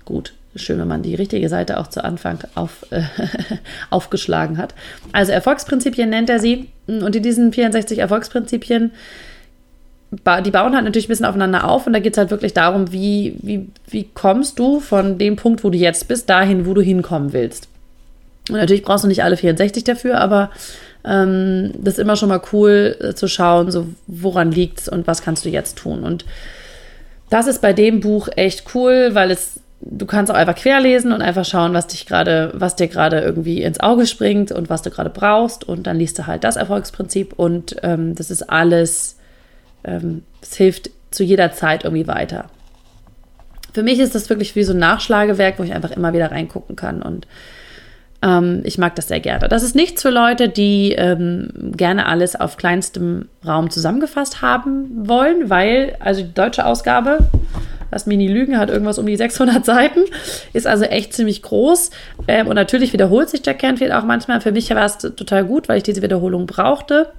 Gut, 0.06 0.32
schön, 0.56 0.79
wenn 0.79 0.88
man 0.88 1.02
die 1.02 1.14
richtige 1.14 1.49
Seite 1.49 1.79
auch 1.79 1.87
zu 1.87 2.02
Anfang 2.02 2.38
auf, 2.55 2.87
äh, 2.91 3.02
aufgeschlagen 3.91 4.58
hat. 4.58 4.75
Also 5.12 5.32
Erfolgsprinzipien 5.32 6.11
nennt 6.11 6.31
er 6.31 6.41
sie. 6.41 6.69
Und 6.87 7.14
in 7.14 7.23
diesen 7.23 7.52
64 7.52 7.99
Erfolgsprinzipien 7.99 8.93
die 10.12 10.50
bauen 10.50 10.75
halt 10.75 10.85
natürlich 10.85 11.06
ein 11.06 11.08
bisschen 11.08 11.26
aufeinander 11.26 11.69
auf 11.69 11.87
und 11.87 11.93
da 11.93 12.00
geht 12.00 12.14
es 12.14 12.19
halt 12.19 12.32
wirklich 12.32 12.52
darum, 12.52 12.91
wie, 12.91 13.37
wie, 13.43 13.69
wie 13.88 14.08
kommst 14.12 14.58
du 14.58 14.81
von 14.81 15.19
dem 15.19 15.37
Punkt, 15.37 15.62
wo 15.62 15.70
du 15.70 15.79
jetzt 15.79 16.08
bist, 16.08 16.29
dahin, 16.29 16.67
wo 16.67 16.75
du 16.75 16.81
hinkommen 16.81 17.32
willst. 17.32 17.69
Und 18.49 18.56
natürlich 18.56 18.82
brauchst 18.82 19.05
du 19.05 19.08
nicht 19.08 19.23
alle 19.23 19.37
64 19.37 19.85
dafür, 19.85 20.19
aber 20.20 20.50
ähm, 21.05 21.73
das 21.79 21.94
ist 21.94 22.00
immer 22.00 22.17
schon 22.17 22.29
mal 22.29 22.43
cool 22.53 22.96
äh, 23.00 23.14
zu 23.14 23.29
schauen, 23.29 23.70
so 23.70 23.87
woran 24.08 24.50
liegt 24.50 24.81
es 24.81 24.88
und 24.88 25.06
was 25.06 25.23
kannst 25.23 25.44
du 25.44 25.49
jetzt 25.49 25.79
tun. 25.79 26.03
Und 26.03 26.25
das 27.29 27.46
ist 27.46 27.62
bei 27.62 27.73
dem 27.73 28.00
Buch 28.00 28.29
echt 28.35 28.75
cool, 28.75 29.11
weil 29.12 29.31
es 29.31 29.61
du 29.81 30.06
kannst 30.06 30.31
auch 30.31 30.37
einfach 30.37 30.56
querlesen 30.56 31.12
und 31.12 31.23
einfach 31.23 31.44
schauen, 31.44 31.73
was 31.73 31.87
dich 31.87 32.06
gerade, 32.06 32.53
was 32.55 32.77
dir 32.77 32.88
gerade 32.88 33.21
irgendwie 33.21 33.62
ins 33.62 33.81
Auge 33.81 34.06
springt 34.06 34.53
und 34.53 34.71
was 34.71 34.82
du 34.82 34.91
gerade 34.91 35.11
brauchst. 35.11 35.65
Und 35.65 35.87
dann 35.87 35.99
liest 35.99 36.19
du 36.19 36.27
halt 36.27 36.44
das 36.44 36.56
Erfolgsprinzip 36.56 37.32
und 37.38 37.77
ähm, 37.82 38.15
das 38.15 38.31
ist 38.31 38.49
alles 38.50 39.17
ähm, 39.85 40.23
es 40.41 40.56
hilft 40.56 40.91
zu 41.11 41.23
jeder 41.23 41.53
Zeit 41.53 41.85
irgendwie 41.85 42.06
weiter. 42.06 42.47
Für 43.73 43.82
mich 43.82 43.99
ist 43.99 44.15
das 44.15 44.29
wirklich 44.29 44.56
wie 44.56 44.65
so 44.65 44.73
ein 44.73 44.79
Nachschlagewerk, 44.79 45.59
wo 45.59 45.62
ich 45.62 45.73
einfach 45.73 45.93
immer 45.93 46.12
wieder 46.12 46.31
reingucken 46.31 46.77
kann 46.77 47.03
und 47.03 47.27
ähm, 48.23 48.61
ich 48.65 48.79
mag 48.79 48.97
das 48.97 49.09
sehr 49.09 49.21
gerne. 49.21 49.49
Das 49.49 49.62
ist 49.62 49.75
nichts 49.75 50.03
für 50.03 50.11
Leute, 50.11 50.49
die 50.49 50.93
ähm, 50.93 51.73
gerne 51.77 52.06
alles 52.06 52.37
auf 52.37 52.56
kleinstem 52.56 53.29
Raum 53.47 53.71
zusammengefasst 53.71 54.43
haben 54.43 55.09
wollen, 55.09 55.49
weil, 55.49 55.97
also 56.00 56.23
die 56.23 56.35
deutsche 56.35 56.67
Ausgabe, 56.67 57.19
das 57.90 58.06
Mini 58.06 58.28
Lügen 58.28 58.58
hat 58.58 58.70
irgendwas 58.70 58.98
um 58.98 59.06
die 59.06 59.16
600 59.16 59.64
Seiten, 59.64 60.00
ist 60.52 60.66
also 60.66 60.84
echt 60.84 61.12
ziemlich 61.12 61.42
groß. 61.42 61.90
Ähm, 62.28 62.46
und 62.46 62.54
natürlich 62.54 62.92
wiederholt 62.92 63.31
sich 63.31 63.44
Jack 63.44 63.58
Canfield 63.60 63.92
auch 63.92 64.04
manchmal. 64.04 64.40
Für 64.40 64.52
mich 64.52 64.70
war 64.70 64.84
es 64.84 64.98
total 64.98 65.44
gut, 65.44 65.69
weil 65.69 65.78
ich 65.78 65.82
diese 65.82 66.02
Wiederholung 66.02 66.46
brauchte. 66.46 67.12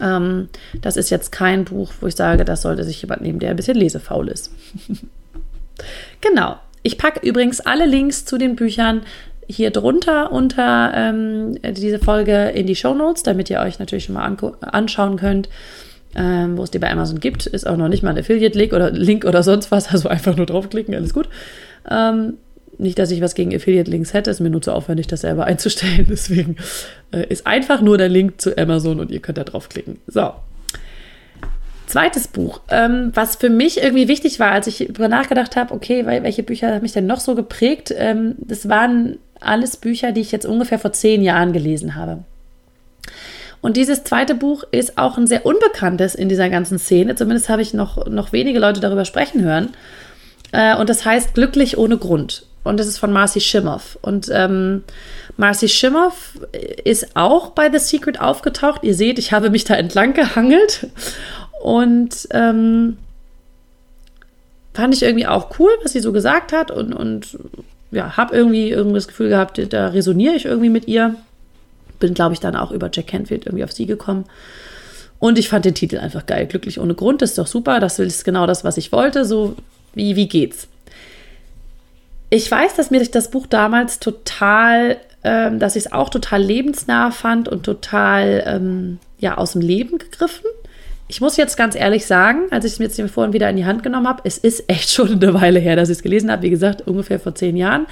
Ähm, 0.00 0.48
das 0.80 0.96
ist 0.96 1.10
jetzt 1.10 1.32
kein 1.32 1.64
Buch, 1.64 1.92
wo 2.00 2.06
ich 2.06 2.16
sage, 2.16 2.44
das 2.44 2.62
sollte 2.62 2.84
sich 2.84 3.00
jemand 3.02 3.22
nehmen, 3.22 3.38
der 3.38 3.50
ein 3.50 3.56
bisschen 3.56 3.76
lesefaul 3.76 4.28
ist. 4.28 4.52
genau. 6.20 6.56
Ich 6.82 6.98
packe 6.98 7.26
übrigens 7.26 7.60
alle 7.60 7.86
Links 7.86 8.24
zu 8.24 8.38
den 8.38 8.56
Büchern 8.56 9.02
hier 9.48 9.70
drunter 9.70 10.32
unter 10.32 10.92
ähm, 10.94 11.58
diese 11.74 11.98
Folge 11.98 12.48
in 12.50 12.66
die 12.66 12.76
Show 12.76 12.94
Notes, 12.94 13.22
damit 13.22 13.50
ihr 13.50 13.60
euch 13.60 13.78
natürlich 13.78 14.04
schon 14.04 14.14
mal 14.14 14.36
anschauen 14.60 15.16
könnt, 15.16 15.48
ähm, 16.16 16.56
wo 16.56 16.62
es 16.62 16.70
die 16.70 16.78
bei 16.78 16.90
Amazon 16.90 17.20
gibt. 17.20 17.46
Ist 17.46 17.66
auch 17.66 17.76
noch 17.76 17.88
nicht 17.88 18.02
mal 18.02 18.10
ein 18.10 18.18
Affiliate-Link 18.18 18.72
oder 18.72 18.90
Link 18.90 19.24
oder 19.24 19.42
sonst 19.42 19.70
was, 19.70 19.88
also 19.92 20.08
einfach 20.08 20.36
nur 20.36 20.46
draufklicken, 20.46 20.94
alles 20.94 21.14
gut. 21.14 21.28
Ähm, 21.90 22.34
nicht, 22.78 22.98
dass 22.98 23.10
ich 23.10 23.20
was 23.20 23.34
gegen 23.34 23.54
Affiliate-Links 23.54 24.14
hätte, 24.14 24.30
ist 24.30 24.40
mir 24.40 24.50
nur 24.50 24.62
zu 24.62 24.72
aufwendig, 24.72 25.06
das 25.06 25.22
selber 25.22 25.44
einzustellen. 25.46 26.06
Deswegen 26.08 26.56
äh, 27.12 27.26
ist 27.26 27.46
einfach 27.46 27.80
nur 27.80 27.98
der 27.98 28.08
Link 28.08 28.40
zu 28.40 28.56
Amazon 28.56 29.00
und 29.00 29.10
ihr 29.10 29.20
könnt 29.20 29.38
da 29.38 29.44
draufklicken. 29.44 29.98
So. 30.06 30.32
Zweites 31.86 32.26
Buch, 32.26 32.60
ähm, 32.70 33.10
was 33.12 33.36
für 33.36 33.50
mich 33.50 33.82
irgendwie 33.82 34.08
wichtig 34.08 34.40
war, 34.40 34.52
als 34.52 34.66
ich 34.66 34.78
darüber 34.78 35.08
nachgedacht 35.08 35.56
habe, 35.56 35.74
okay, 35.74 36.06
welche 36.06 36.42
Bücher 36.42 36.72
haben 36.72 36.80
mich 36.80 36.92
denn 36.92 37.06
noch 37.06 37.20
so 37.20 37.34
geprägt? 37.34 37.92
Ähm, 37.94 38.36
das 38.38 38.66
waren 38.68 39.18
alles 39.40 39.76
Bücher, 39.76 40.12
die 40.12 40.22
ich 40.22 40.32
jetzt 40.32 40.46
ungefähr 40.46 40.78
vor 40.78 40.92
zehn 40.92 41.22
Jahren 41.22 41.52
gelesen 41.52 41.94
habe. 41.94 42.24
Und 43.62 43.78
dieses 43.78 44.04
zweite 44.04 44.34
Buch 44.34 44.64
ist 44.70 44.98
auch 44.98 45.16
ein 45.16 45.26
sehr 45.26 45.46
unbekanntes 45.46 46.14
in 46.14 46.28
dieser 46.28 46.50
ganzen 46.50 46.78
Szene. 46.78 47.14
Zumindest 47.14 47.48
habe 47.48 47.62
ich 47.62 47.72
noch, 47.72 48.06
noch 48.06 48.32
wenige 48.32 48.58
Leute 48.58 48.80
darüber 48.80 49.06
sprechen 49.06 49.42
hören. 49.42 49.70
Äh, 50.50 50.76
und 50.76 50.90
das 50.90 51.06
heißt 51.06 51.32
Glücklich 51.32 51.78
ohne 51.78 51.96
Grund 51.96 52.44
und 52.64 52.78
das 52.78 52.86
ist 52.86 52.98
von 52.98 53.12
Marcy 53.12 53.40
Shimoff. 53.40 53.98
Und 54.02 54.30
ähm, 54.32 54.84
Marcy 55.36 55.68
Shimoff 55.68 56.38
ist 56.84 57.16
auch 57.16 57.50
bei 57.50 57.70
The 57.70 57.78
Secret 57.78 58.20
aufgetaucht. 58.20 58.84
Ihr 58.84 58.94
seht, 58.94 59.18
ich 59.18 59.32
habe 59.32 59.50
mich 59.50 59.64
da 59.64 59.74
entlang 59.74 60.14
gehangelt 60.14 60.88
und 61.62 62.28
ähm, 62.30 62.98
fand 64.74 64.94
ich 64.94 65.02
irgendwie 65.02 65.26
auch 65.26 65.58
cool, 65.58 65.70
was 65.82 65.92
sie 65.92 66.00
so 66.00 66.12
gesagt 66.12 66.52
hat 66.52 66.70
und, 66.70 66.92
und 66.92 67.38
ja, 67.90 68.16
habe 68.16 68.34
irgendwie 68.34 68.70
irgendwie 68.70 68.94
das 68.94 69.08
Gefühl 69.08 69.28
gehabt, 69.28 69.60
da 69.72 69.88
resoniere 69.88 70.34
ich 70.34 70.44
irgendwie 70.44 70.70
mit 70.70 70.88
ihr. 70.88 71.16
Bin, 72.02 72.14
glaube 72.14 72.34
ich, 72.34 72.40
dann 72.40 72.56
auch 72.56 72.72
über 72.72 72.90
Jack 72.92 73.06
Canfield 73.06 73.46
irgendwie 73.46 73.64
auf 73.64 73.72
sie 73.72 73.86
gekommen. 73.86 74.24
Und 75.20 75.38
ich 75.38 75.48
fand 75.48 75.64
den 75.64 75.76
Titel 75.76 75.98
einfach 75.98 76.26
geil. 76.26 76.46
Glücklich 76.46 76.80
ohne 76.80 76.94
Grund, 76.94 77.22
ist 77.22 77.38
doch 77.38 77.46
super. 77.46 77.78
Das 77.78 78.00
ist 78.00 78.24
genau 78.24 78.44
das, 78.46 78.64
was 78.64 78.76
ich 78.76 78.90
wollte. 78.90 79.24
So, 79.24 79.54
wie, 79.94 80.16
wie 80.16 80.26
geht's? 80.26 80.66
Ich 82.28 82.50
weiß, 82.50 82.74
dass 82.74 82.90
mir 82.90 83.04
das 83.06 83.30
Buch 83.30 83.46
damals 83.46 84.00
total, 84.00 84.96
ähm, 85.22 85.60
dass 85.60 85.76
ich 85.76 85.86
es 85.86 85.92
auch 85.92 86.08
total 86.08 86.42
lebensnah 86.42 87.12
fand 87.12 87.48
und 87.48 87.62
total 87.62 88.42
ähm, 88.46 88.98
ja, 89.18 89.38
aus 89.38 89.52
dem 89.52 89.60
Leben 89.60 89.98
gegriffen. 89.98 90.46
Ich 91.06 91.20
muss 91.20 91.36
jetzt 91.36 91.56
ganz 91.56 91.76
ehrlich 91.76 92.04
sagen, 92.04 92.46
als 92.50 92.64
ich 92.64 92.72
es 92.72 92.78
mir 92.80 92.86
jetzt 92.86 93.00
vorhin 93.12 93.32
wieder 93.32 93.48
in 93.48 93.56
die 93.56 93.64
Hand 93.64 93.84
genommen 93.84 94.08
habe, 94.08 94.22
es 94.24 94.38
ist 94.38 94.68
echt 94.68 94.90
schon 94.90 95.12
eine 95.12 95.34
Weile 95.34 95.60
her, 95.60 95.76
dass 95.76 95.88
ich 95.88 95.98
es 95.98 96.02
gelesen 96.02 96.32
habe. 96.32 96.42
Wie 96.42 96.50
gesagt, 96.50 96.88
ungefähr 96.88 97.20
vor 97.20 97.36
zehn 97.36 97.56
Jahren. 97.56 97.86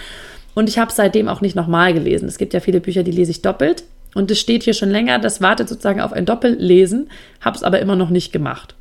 Und 0.54 0.68
ich 0.68 0.78
habe 0.78 0.90
es 0.90 0.96
seitdem 0.96 1.28
auch 1.28 1.42
nicht 1.42 1.54
nochmal 1.54 1.94
gelesen. 1.94 2.26
Es 2.26 2.38
gibt 2.38 2.54
ja 2.54 2.60
viele 2.60 2.80
Bücher, 2.80 3.02
die 3.02 3.12
lese 3.12 3.30
ich 3.30 3.42
doppelt. 3.42 3.84
Und 4.14 4.30
es 4.30 4.40
steht 4.40 4.64
hier 4.64 4.74
schon 4.74 4.90
länger, 4.90 5.18
das 5.18 5.40
wartet 5.40 5.68
sozusagen 5.68 6.00
auf 6.00 6.12
ein 6.12 6.26
Doppellesen, 6.26 7.10
habe 7.40 7.56
es 7.56 7.62
aber 7.62 7.78
immer 7.80 7.96
noch 7.96 8.10
nicht 8.10 8.32
gemacht. 8.32 8.74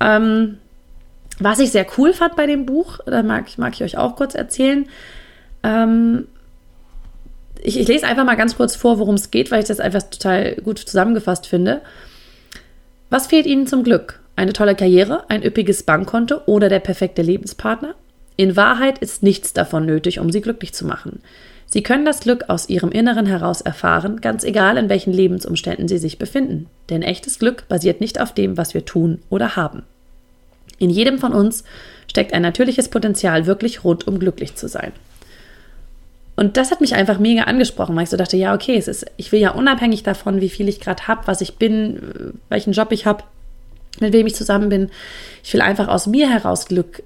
Ähm, 0.00 0.58
was 1.38 1.58
ich 1.58 1.72
sehr 1.72 1.86
cool 1.98 2.12
fand 2.12 2.36
bei 2.36 2.46
dem 2.46 2.66
Buch, 2.66 3.00
da 3.06 3.22
mag, 3.22 3.46
mag 3.58 3.74
ich 3.74 3.82
euch 3.82 3.96
auch 3.96 4.16
kurz 4.16 4.34
erzählen. 4.34 4.86
Ähm, 5.62 6.26
ich, 7.60 7.78
ich, 7.78 7.88
lese 7.88 8.06
einfach 8.06 8.24
mal 8.24 8.36
ganz 8.36 8.56
kurz 8.56 8.76
vor, 8.76 8.98
worum 8.98 9.14
es 9.14 9.30
geht, 9.30 9.50
weil 9.50 9.60
ich 9.60 9.68
das 9.68 9.80
einfach 9.80 10.02
total 10.02 10.56
gut 10.56 10.78
zusammengefasst 10.78 11.46
finde. 11.46 11.80
Was 13.10 13.26
fehlt 13.26 13.46
Ihnen 13.46 13.66
zum 13.66 13.84
Glück? 13.84 14.20
Eine 14.36 14.52
tolle 14.52 14.74
Karriere, 14.74 15.24
ein 15.28 15.44
üppiges 15.44 15.82
Bankkonto 15.82 16.40
oder 16.46 16.68
der 16.68 16.80
perfekte 16.80 17.22
Lebenspartner? 17.22 17.94
In 18.36 18.56
Wahrheit 18.56 18.98
ist 18.98 19.22
nichts 19.22 19.52
davon 19.52 19.86
nötig, 19.86 20.18
um 20.18 20.32
Sie 20.32 20.40
glücklich 20.40 20.72
zu 20.72 20.86
machen. 20.86 21.20
Sie 21.72 21.82
können 21.82 22.04
das 22.04 22.20
Glück 22.20 22.50
aus 22.50 22.68
Ihrem 22.68 22.90
Inneren 22.90 23.24
heraus 23.24 23.62
erfahren, 23.62 24.20
ganz 24.20 24.44
egal 24.44 24.76
in 24.76 24.90
welchen 24.90 25.10
Lebensumständen 25.10 25.88
Sie 25.88 25.96
sich 25.96 26.18
befinden. 26.18 26.66
Denn 26.90 27.00
echtes 27.00 27.38
Glück 27.38 27.66
basiert 27.66 27.98
nicht 27.98 28.20
auf 28.20 28.34
dem, 28.34 28.58
was 28.58 28.74
wir 28.74 28.84
tun 28.84 29.22
oder 29.30 29.56
haben. 29.56 29.82
In 30.78 30.90
jedem 30.90 31.18
von 31.18 31.32
uns 31.32 31.64
steckt 32.08 32.34
ein 32.34 32.42
natürliches 32.42 32.90
Potenzial, 32.90 33.46
wirklich 33.46 33.84
rundum 33.84 34.18
glücklich 34.18 34.54
zu 34.54 34.68
sein. 34.68 34.92
Und 36.36 36.58
das 36.58 36.70
hat 36.70 36.82
mich 36.82 36.94
einfach 36.94 37.18
mega 37.18 37.44
angesprochen, 37.44 37.96
weil 37.96 38.04
ich 38.04 38.10
so 38.10 38.18
dachte, 38.18 38.36
ja, 38.36 38.54
okay, 38.54 38.76
es 38.76 38.86
ist, 38.86 39.06
ich 39.16 39.32
will 39.32 39.40
ja 39.40 39.52
unabhängig 39.52 40.02
davon, 40.02 40.42
wie 40.42 40.50
viel 40.50 40.68
ich 40.68 40.78
gerade 40.78 41.08
habe, 41.08 41.26
was 41.26 41.40
ich 41.40 41.56
bin, 41.56 42.38
welchen 42.50 42.74
Job 42.74 42.92
ich 42.92 43.06
habe, 43.06 43.24
mit 43.98 44.12
wem 44.12 44.26
ich 44.26 44.34
zusammen 44.34 44.68
bin, 44.68 44.90
ich 45.42 45.54
will 45.54 45.62
einfach 45.62 45.88
aus 45.88 46.06
mir 46.06 46.28
heraus 46.28 46.66
Glück, 46.66 47.02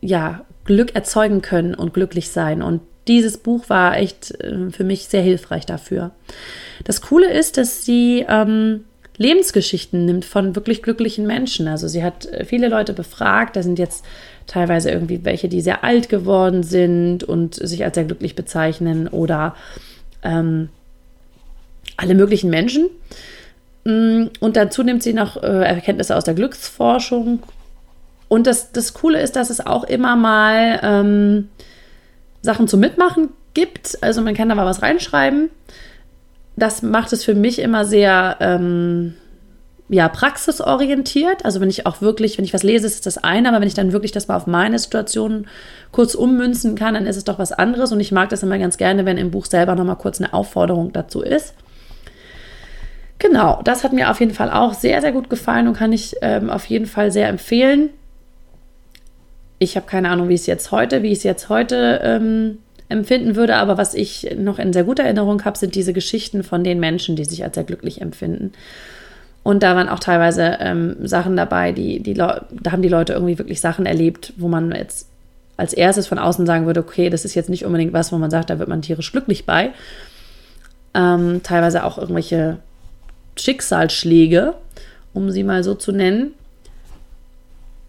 ja, 0.00 0.46
Glück 0.64 0.94
erzeugen 0.94 1.42
können 1.42 1.74
und 1.74 1.92
glücklich 1.92 2.30
sein. 2.30 2.62
Und 2.62 2.80
dieses 3.08 3.38
Buch 3.38 3.68
war 3.68 3.96
echt 3.96 4.40
äh, 4.40 4.70
für 4.70 4.84
mich 4.84 5.08
sehr 5.08 5.22
hilfreich 5.22 5.66
dafür. 5.66 6.12
Das 6.84 7.00
Coole 7.00 7.32
ist, 7.32 7.56
dass 7.56 7.84
sie 7.84 8.24
ähm, 8.28 8.84
Lebensgeschichten 9.16 10.04
nimmt 10.04 10.24
von 10.24 10.54
wirklich 10.54 10.82
glücklichen 10.82 11.26
Menschen. 11.26 11.68
Also 11.68 11.88
sie 11.88 12.04
hat 12.04 12.26
äh, 12.26 12.44
viele 12.44 12.68
Leute 12.68 12.92
befragt, 12.92 13.56
da 13.56 13.62
sind 13.62 13.78
jetzt 13.78 14.04
teilweise 14.46 14.90
irgendwie 14.90 15.24
welche, 15.24 15.48
die 15.48 15.60
sehr 15.60 15.84
alt 15.84 16.08
geworden 16.08 16.62
sind 16.62 17.24
und 17.24 17.54
sich 17.54 17.84
als 17.84 17.96
sehr 17.96 18.04
glücklich 18.04 18.36
bezeichnen 18.36 19.08
oder 19.08 19.56
ähm, 20.22 20.68
alle 21.96 22.14
möglichen 22.14 22.48
Menschen. 22.48 22.88
Mm, 23.84 24.26
und 24.40 24.56
dazu 24.56 24.82
nimmt 24.84 25.02
sie 25.02 25.12
noch 25.12 25.36
äh, 25.42 25.64
Erkenntnisse 25.64 26.16
aus 26.16 26.24
der 26.24 26.34
Glücksforschung. 26.34 27.42
Und 28.28 28.46
das, 28.46 28.72
das 28.72 28.94
Coole 28.94 29.20
ist, 29.20 29.36
dass 29.36 29.50
es 29.50 29.64
auch 29.64 29.84
immer 29.84 30.14
mal 30.14 30.80
ähm, 30.82 31.48
Sachen 32.42 32.68
zum 32.68 32.80
Mitmachen 32.80 33.30
gibt. 33.54 33.98
Also 34.02 34.22
man 34.22 34.34
kann 34.34 34.48
da 34.48 34.54
mal 34.54 34.66
was 34.66 34.82
reinschreiben 34.82 35.50
das 36.58 36.82
macht 36.82 37.12
es 37.12 37.24
für 37.24 37.34
mich 37.34 37.60
immer 37.60 37.84
sehr 37.84 38.36
ähm, 38.40 39.14
ja, 39.88 40.08
praxisorientiert. 40.08 41.44
Also 41.44 41.60
wenn 41.60 41.70
ich 41.70 41.86
auch 41.86 42.00
wirklich, 42.02 42.36
wenn 42.36 42.44
ich 42.44 42.52
was 42.52 42.62
lese, 42.62 42.86
ist 42.86 43.06
das 43.06 43.18
eine, 43.18 43.48
aber 43.48 43.60
wenn 43.60 43.68
ich 43.68 43.74
dann 43.74 43.92
wirklich 43.92 44.12
das 44.12 44.28
mal 44.28 44.36
auf 44.36 44.46
meine 44.46 44.78
Situation 44.78 45.46
kurz 45.92 46.14
ummünzen 46.14 46.74
kann, 46.74 46.94
dann 46.94 47.06
ist 47.06 47.16
es 47.16 47.24
doch 47.24 47.38
was 47.38 47.52
anderes. 47.52 47.92
Und 47.92 48.00
ich 48.00 48.12
mag 48.12 48.28
das 48.28 48.42
immer 48.42 48.58
ganz 48.58 48.76
gerne, 48.76 49.06
wenn 49.06 49.16
im 49.16 49.30
Buch 49.30 49.46
selber 49.46 49.74
nochmal 49.74 49.96
kurz 49.96 50.20
eine 50.20 50.34
Aufforderung 50.34 50.92
dazu 50.92 51.22
ist. 51.22 51.54
Genau, 53.18 53.60
das 53.64 53.82
hat 53.82 53.92
mir 53.92 54.10
auf 54.10 54.20
jeden 54.20 54.34
Fall 54.34 54.50
auch 54.50 54.74
sehr, 54.74 55.00
sehr 55.00 55.12
gut 55.12 55.30
gefallen 55.30 55.66
und 55.66 55.76
kann 55.76 55.92
ich 55.92 56.16
ähm, 56.22 56.50
auf 56.50 56.66
jeden 56.66 56.86
Fall 56.86 57.10
sehr 57.10 57.28
empfehlen. 57.28 57.90
Ich 59.58 59.76
habe 59.76 59.86
keine 59.86 60.10
Ahnung, 60.10 60.28
wie 60.28 60.34
es 60.34 60.46
jetzt 60.46 60.70
heute, 60.70 61.02
wie 61.02 61.12
es 61.12 61.22
jetzt 61.22 61.48
heute 61.48 62.00
ähm, 62.02 62.58
empfinden 62.88 63.36
würde. 63.36 63.56
Aber 63.56 63.76
was 63.78 63.94
ich 63.94 64.34
noch 64.36 64.58
in 64.58 64.72
sehr 64.72 64.84
guter 64.84 65.04
Erinnerung 65.04 65.44
habe, 65.44 65.58
sind 65.58 65.74
diese 65.74 65.92
Geschichten 65.92 66.42
von 66.42 66.64
den 66.64 66.80
Menschen, 66.80 67.16
die 67.16 67.24
sich 67.24 67.44
als 67.44 67.54
sehr 67.54 67.64
glücklich 67.64 68.00
empfinden. 68.00 68.52
Und 69.42 69.62
da 69.62 69.74
waren 69.74 69.88
auch 69.88 69.98
teilweise 69.98 70.58
ähm, 70.60 70.96
Sachen 71.06 71.36
dabei, 71.36 71.72
die, 71.72 72.00
die 72.00 72.14
da 72.14 72.44
haben 72.70 72.82
die 72.82 72.88
Leute 72.88 73.14
irgendwie 73.14 73.38
wirklich 73.38 73.60
Sachen 73.60 73.86
erlebt, 73.86 74.32
wo 74.36 74.48
man 74.48 74.72
jetzt 74.72 75.08
als 75.56 75.72
erstes 75.72 76.06
von 76.06 76.18
außen 76.18 76.46
sagen 76.46 76.66
würde, 76.66 76.80
okay, 76.80 77.10
das 77.10 77.24
ist 77.24 77.34
jetzt 77.34 77.48
nicht 77.48 77.64
unbedingt 77.64 77.92
was, 77.92 78.12
wo 78.12 78.18
man 78.18 78.30
sagt, 78.30 78.50
da 78.50 78.58
wird 78.58 78.68
man 78.68 78.82
tierisch 78.82 79.10
glücklich 79.10 79.46
bei. 79.46 79.70
Ähm, 80.94 81.40
teilweise 81.42 81.84
auch 81.84 81.98
irgendwelche 81.98 82.58
Schicksalsschläge, 83.36 84.54
um 85.14 85.30
sie 85.30 85.44
mal 85.44 85.64
so 85.64 85.74
zu 85.74 85.92
nennen. 85.92 86.32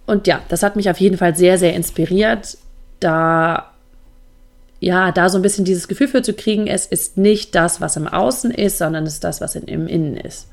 Und 0.09 0.25
ja, 0.25 0.41
das 0.49 0.63
hat 0.63 0.75
mich 0.75 0.89
auf 0.89 0.99
jeden 0.99 1.17
Fall 1.17 1.35
sehr, 1.35 1.59
sehr 1.59 1.75
inspiriert, 1.75 2.57
da 2.99 3.69
ja, 4.79 5.11
da 5.11 5.29
so 5.29 5.37
ein 5.37 5.41
bisschen 5.43 5.65
dieses 5.65 5.87
Gefühl 5.87 6.07
für 6.07 6.23
zu 6.23 6.33
kriegen, 6.33 6.65
es 6.65 6.87
ist 6.87 7.17
nicht 7.17 7.53
das, 7.53 7.79
was 7.79 7.95
im 7.95 8.07
Außen 8.07 8.49
ist, 8.49 8.79
sondern 8.79 9.05
es 9.05 9.13
ist 9.13 9.23
das, 9.23 9.39
was 9.39 9.55
im 9.55 9.87
Innen 9.87 10.17
ist. 10.17 10.47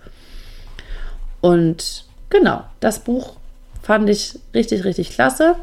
Und 1.40 2.04
genau, 2.28 2.64
das 2.80 2.98
Buch 2.98 3.36
fand 3.82 4.10
ich 4.10 4.38
richtig, 4.52 4.84
richtig 4.84 5.10
klasse. 5.10 5.54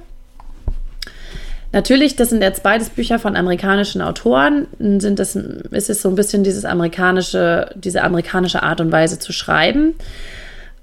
Natürlich, 1.72 2.16
das 2.16 2.30
sind 2.30 2.42
jetzt 2.42 2.64
beides 2.64 2.90
Bücher 2.90 3.20
von 3.20 3.36
amerikanischen 3.36 4.02
Autoren, 4.02 4.66
sind 4.80 5.20
das, 5.20 5.36
ist 5.36 5.90
es 5.90 6.02
so 6.02 6.10
ein 6.10 6.16
bisschen 6.16 6.44
dieses 6.44 6.66
amerikanische, 6.66 7.70
diese 7.76 8.02
amerikanische 8.02 8.64
Art 8.64 8.82
und 8.82 8.92
Weise 8.92 9.20
zu 9.20 9.34
schreiben. 9.34 9.94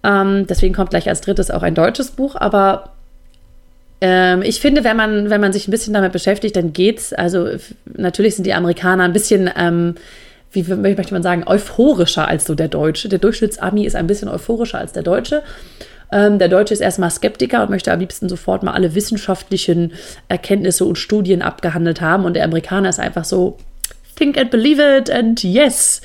Ähm, 0.05 0.47
deswegen 0.47 0.75
kommt 0.75 0.91
gleich 0.91 1.09
als 1.09 1.23
drittes 1.23 1.51
auch 1.51 1.63
ein 1.63 1.75
deutsches 1.75 2.13
Buch, 2.13 2.37
aber 2.37 2.93
ähm, 4.01 4.43
ich 4.43 4.61
finde, 4.61 4.85
wenn 4.85 4.97
man, 4.97 5.31
wenn 5.31 5.41
man 5.41 5.53
sich 5.53 5.69
ein 5.69 5.71
bisschen 5.71 5.95
damit 5.95 6.13
beschäftigt, 6.13 6.57
dann 6.57 6.73
geht's. 6.73 7.13
Also 7.13 7.49
natürlich 7.97 8.37
sind 8.37 8.45
die 8.45 8.55
Amerikaner 8.55 9.05
ein 9.05 9.13
bisschen, 9.13 9.51
ähm, 9.57 9.95
wie 10.53 10.63
möchte 10.63 11.13
man 11.13 11.23
sagen, 11.23 11.45
euphorischer 11.47 12.27
als 12.27 12.47
so 12.47 12.55
der 12.55 12.69
Deutsche. 12.69 13.09
Der 13.09 13.19
Durchschnittsami 13.19 13.85
ist 13.85 13.97
ein 13.97 14.07
bisschen 14.07 14.29
euphorischer 14.29 14.79
als 14.79 14.93
der 14.93 15.03
Deutsche. 15.03 15.43
Ähm, 16.13 16.39
der 16.39 16.49
Deutsche 16.49 16.75
ist 16.75 16.81
erstmal 16.81 17.11
Skeptiker 17.11 17.63
und 17.63 17.71
möchte 17.71 17.93
am 17.93 18.01
liebsten 18.01 18.29
sofort 18.29 18.63
mal 18.63 18.73
alle 18.73 18.95
wissenschaftlichen 18.95 19.93
Erkenntnisse 20.29 20.85
und 20.85 20.97
Studien 20.97 21.43
abgehandelt 21.43 22.01
haben. 22.01 22.25
Und 22.25 22.35
der 22.35 22.45
Amerikaner 22.45 22.89
ist 22.89 22.99
einfach 22.99 23.25
so, 23.25 23.59
think 24.17 24.39
and 24.39 24.51
believe 24.51 24.83
it 24.83 25.11
and 25.11 25.43
yes. 25.45 26.01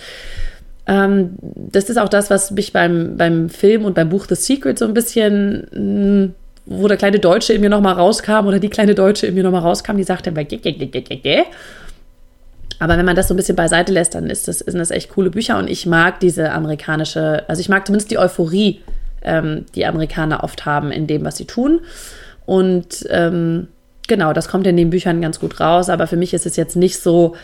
Ähm, 0.86 1.38
das 1.42 1.90
ist 1.90 1.98
auch 1.98 2.10
das, 2.10 2.30
was 2.30 2.52
mich 2.52 2.72
beim, 2.74 3.18
beim 3.18 3.50
Film 3.50 3.86
und 3.86 3.96
beim 3.96 4.10
Buch 4.10 4.26
The 4.28 4.36
Secret 4.36 4.78
so 4.78 4.86
ein 4.86 4.94
bisschen 4.94 5.68
mh, 5.72 6.26
mm, 6.26 6.36
wo 6.66 6.88
der 6.88 6.98
kleine 6.98 7.20
Deutsche 7.20 7.54
in 7.54 7.62
mir 7.62 7.70
nochmal 7.70 7.94
rauskam 7.94 8.48
oder 8.48 8.60
die 8.60 8.70
kleine 8.70 8.96
Deutsche 8.96 9.28
in 9.28 9.36
mir 9.36 9.44
nochmal 9.44 9.62
rauskam, 9.62 9.98
die 9.98 10.04
sagte 10.04 10.32
immer, 10.32 10.46
aber 12.80 12.98
wenn 12.98 13.06
man 13.06 13.16
das 13.16 13.28
so 13.28 13.34
ein 13.34 13.38
bisschen 13.38 13.56
beiseite 13.56 13.94
lässt, 13.94 14.16
dann 14.16 14.30
ist 14.30 14.48
das, 14.48 14.60
sind 14.60 14.80
das 14.80 14.92
echt 14.92 15.10
coole 15.10 15.30
Bücher 15.30 15.58
und 15.58 15.70
ich 15.70 15.86
mag 15.86 16.20
diese 16.20 16.52
amerikanische, 16.52 17.44
also 17.48 17.62
ich 17.62 17.70
mag 17.70 17.86
zumindest 17.86 18.12
die 18.12 18.18
Euphorie, 18.18 18.82
ähm, 19.22 19.66
die 19.76 19.86
Amerikaner 19.86 20.44
oft 20.44 20.66
haben 20.66 20.92
in 20.92 21.08
dem, 21.08 21.24
was 21.24 21.38
sie 21.38 21.46
tun. 21.46 21.82
Und 22.46 23.06
ähm, 23.10 23.70
genau, 24.08 24.34
das 24.34 24.50
kommt 24.50 24.68
in 24.68 24.78
den 24.78 24.90
Büchern 24.90 25.22
ganz 25.22 25.40
gut 25.40 25.60
raus, 25.60 25.90
aber 25.90 26.08
für 26.08 26.18
mich 26.18 26.34
ist 26.34 26.46
es 26.46 26.58
jetzt 26.58 26.76
nicht 26.76 27.00
so, 27.00 27.36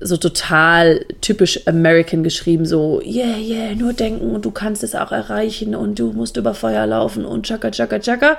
so 0.00 0.16
total 0.16 1.04
typisch 1.20 1.66
American 1.66 2.22
geschrieben, 2.22 2.66
so, 2.66 3.00
yeah, 3.02 3.36
yeah, 3.38 3.74
nur 3.74 3.92
denken 3.92 4.30
und 4.30 4.44
du 4.44 4.50
kannst 4.50 4.82
es 4.82 4.94
auch 4.94 5.12
erreichen 5.12 5.74
und 5.74 5.98
du 5.98 6.12
musst 6.12 6.36
über 6.36 6.54
Feuer 6.54 6.86
laufen 6.86 7.24
und 7.24 7.46
tschakka, 7.46 7.70
tschakka, 7.70 7.98
tschakka, 7.98 8.36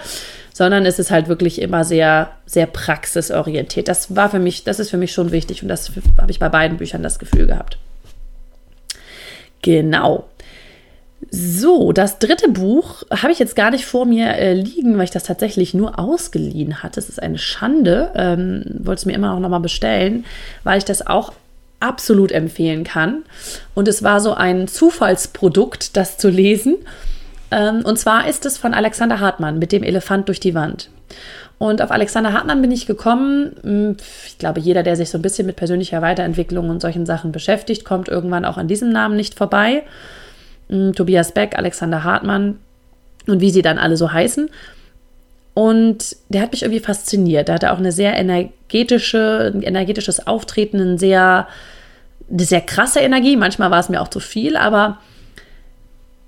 sondern 0.53 0.85
es 0.85 0.99
ist 0.99 1.11
halt 1.11 1.27
wirklich 1.27 1.61
immer 1.61 1.83
sehr, 1.83 2.31
sehr 2.45 2.65
praxisorientiert. 2.65 3.87
Das 3.87 4.15
war 4.15 4.29
für 4.29 4.39
mich, 4.39 4.63
das 4.63 4.79
ist 4.79 4.89
für 4.89 4.97
mich 4.97 5.11
schon 5.11 5.31
wichtig 5.31 5.61
und 5.63 5.69
das 5.69 5.91
habe 6.19 6.31
ich 6.31 6.39
bei 6.39 6.49
beiden 6.49 6.77
Büchern 6.77 7.03
das 7.03 7.19
Gefühl 7.19 7.47
gehabt. 7.47 7.77
Genau. 9.61 10.25
So, 11.31 11.91
das 11.91 12.19
dritte 12.19 12.47
Buch 12.47 13.03
habe 13.11 13.31
ich 13.31 13.39
jetzt 13.39 13.55
gar 13.55 13.71
nicht 13.71 13.85
vor 13.85 14.05
mir 14.05 14.35
äh, 14.35 14.53
liegen, 14.53 14.97
weil 14.97 15.05
ich 15.05 15.11
das 15.11 15.23
tatsächlich 15.23 15.73
nur 15.73 15.99
ausgeliehen 15.99 16.83
hatte. 16.83 16.99
Es 16.99 17.09
ist 17.09 17.21
eine 17.21 17.39
Schande. 17.39 18.11
Ähm, 18.15 18.63
wollte 18.79 18.99
es 18.99 19.05
mir 19.05 19.13
immer 19.13 19.33
auch 19.33 19.39
nochmal 19.39 19.59
bestellen, 19.59 20.25
weil 20.63 20.77
ich 20.77 20.85
das 20.85 21.05
auch 21.05 21.33
absolut 21.79 22.31
empfehlen 22.31 22.83
kann. 22.83 23.23
Und 23.73 23.87
es 23.87 24.03
war 24.03 24.19
so 24.19 24.33
ein 24.33 24.67
Zufallsprodukt, 24.67 25.95
das 25.95 26.17
zu 26.17 26.29
lesen. 26.29 26.75
Ähm, 27.51 27.81
und 27.83 27.97
zwar 27.97 28.27
ist 28.27 28.45
es 28.45 28.57
von 28.57 28.73
Alexander 28.73 29.19
Hartmann 29.19 29.59
mit 29.59 29.71
dem 29.71 29.83
Elefant 29.83 30.27
durch 30.27 30.39
die 30.39 30.55
Wand. 30.55 30.89
Und 31.59 31.81
auf 31.81 31.91
Alexander 31.91 32.33
Hartmann 32.33 32.61
bin 32.61 32.71
ich 32.71 32.85
gekommen. 32.85 33.55
Hm, 33.63 33.97
ich 34.27 34.37
glaube, 34.37 34.59
jeder, 34.59 34.83
der 34.83 34.95
sich 34.95 35.09
so 35.09 35.17
ein 35.17 35.21
bisschen 35.21 35.47
mit 35.47 35.55
persönlicher 35.55 36.01
Weiterentwicklung 36.01 36.69
und 36.69 36.81
solchen 36.81 37.05
Sachen 37.05 37.31
beschäftigt, 37.31 37.85
kommt 37.85 38.09
irgendwann 38.09 38.45
auch 38.45 38.57
an 38.57 38.67
diesem 38.67 38.89
Namen 38.89 39.15
nicht 39.15 39.35
vorbei. 39.35 39.83
Hm, 40.69 40.93
Tobias 40.93 41.31
Beck, 41.31 41.57
Alexander 41.57 42.03
Hartmann 42.03 42.59
und 43.25 43.41
wie 43.41 43.51
sie 43.51 43.61
dann 43.61 43.79
alle 43.79 43.97
so 43.97 44.11
heißen. 44.11 44.49
Und 45.53 46.15
der 46.29 46.41
hat 46.43 46.51
mich 46.51 46.61
irgendwie 46.61 46.83
fasziniert. 46.83 47.47
Der 47.47 47.55
hatte 47.55 47.71
auch 47.71 47.79
eine 47.79 47.91
sehr 47.91 48.15
energetische, 48.69 49.51
ein 49.53 49.63
energetisches 49.63 50.27
Auftreten, 50.27 50.79
eine 50.79 50.99
sehr, 50.99 51.47
eine 52.29 52.43
sehr 52.43 52.61
krasse 52.61 52.99
Energie. 52.99 53.37
Manchmal 53.37 53.71
war 53.71 53.79
es 53.79 53.89
mir 53.89 54.01
auch 54.01 54.09
zu 54.09 54.19
viel, 54.19 54.57
aber 54.57 54.99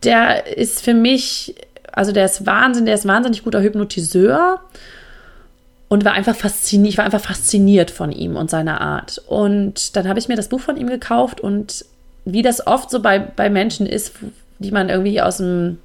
der 0.03 0.57
ist 0.57 0.81
für 0.81 0.93
mich, 0.93 1.55
also 1.91 2.11
der 2.11 2.25
ist 2.25 2.45
Wahnsinn, 2.45 2.85
der 2.85 2.95
ist 2.95 3.07
wahnsinnig 3.07 3.43
guter 3.43 3.61
Hypnotiseur. 3.61 4.61
und 5.89 6.05
war 6.05 6.13
einfach 6.13 6.35
fasziniert, 6.35 6.89
ich 6.91 6.97
war 6.99 7.05
einfach 7.05 7.21
fasziniert 7.21 7.89
von 7.89 8.11
ihm 8.11 8.35
und 8.35 8.49
seiner 8.49 8.79
Art. 8.79 9.21
Und 9.25 9.95
dann 9.95 10.07
habe 10.07 10.19
ich 10.19 10.27
mir 10.27 10.35
das 10.35 10.47
Buch 10.49 10.59
von 10.59 10.77
ihm 10.77 10.87
gekauft 10.87 11.41
und 11.41 11.83
wie 12.25 12.43
das 12.43 12.67
oft 12.67 12.91
so 12.91 13.01
bei, 13.01 13.17
bei 13.17 13.49
Menschen 13.49 13.87
ist, 13.87 14.13
die 14.59 14.71
man 14.71 14.89
irgendwie 14.89 15.19
aus 15.19 15.37
dem 15.37 15.79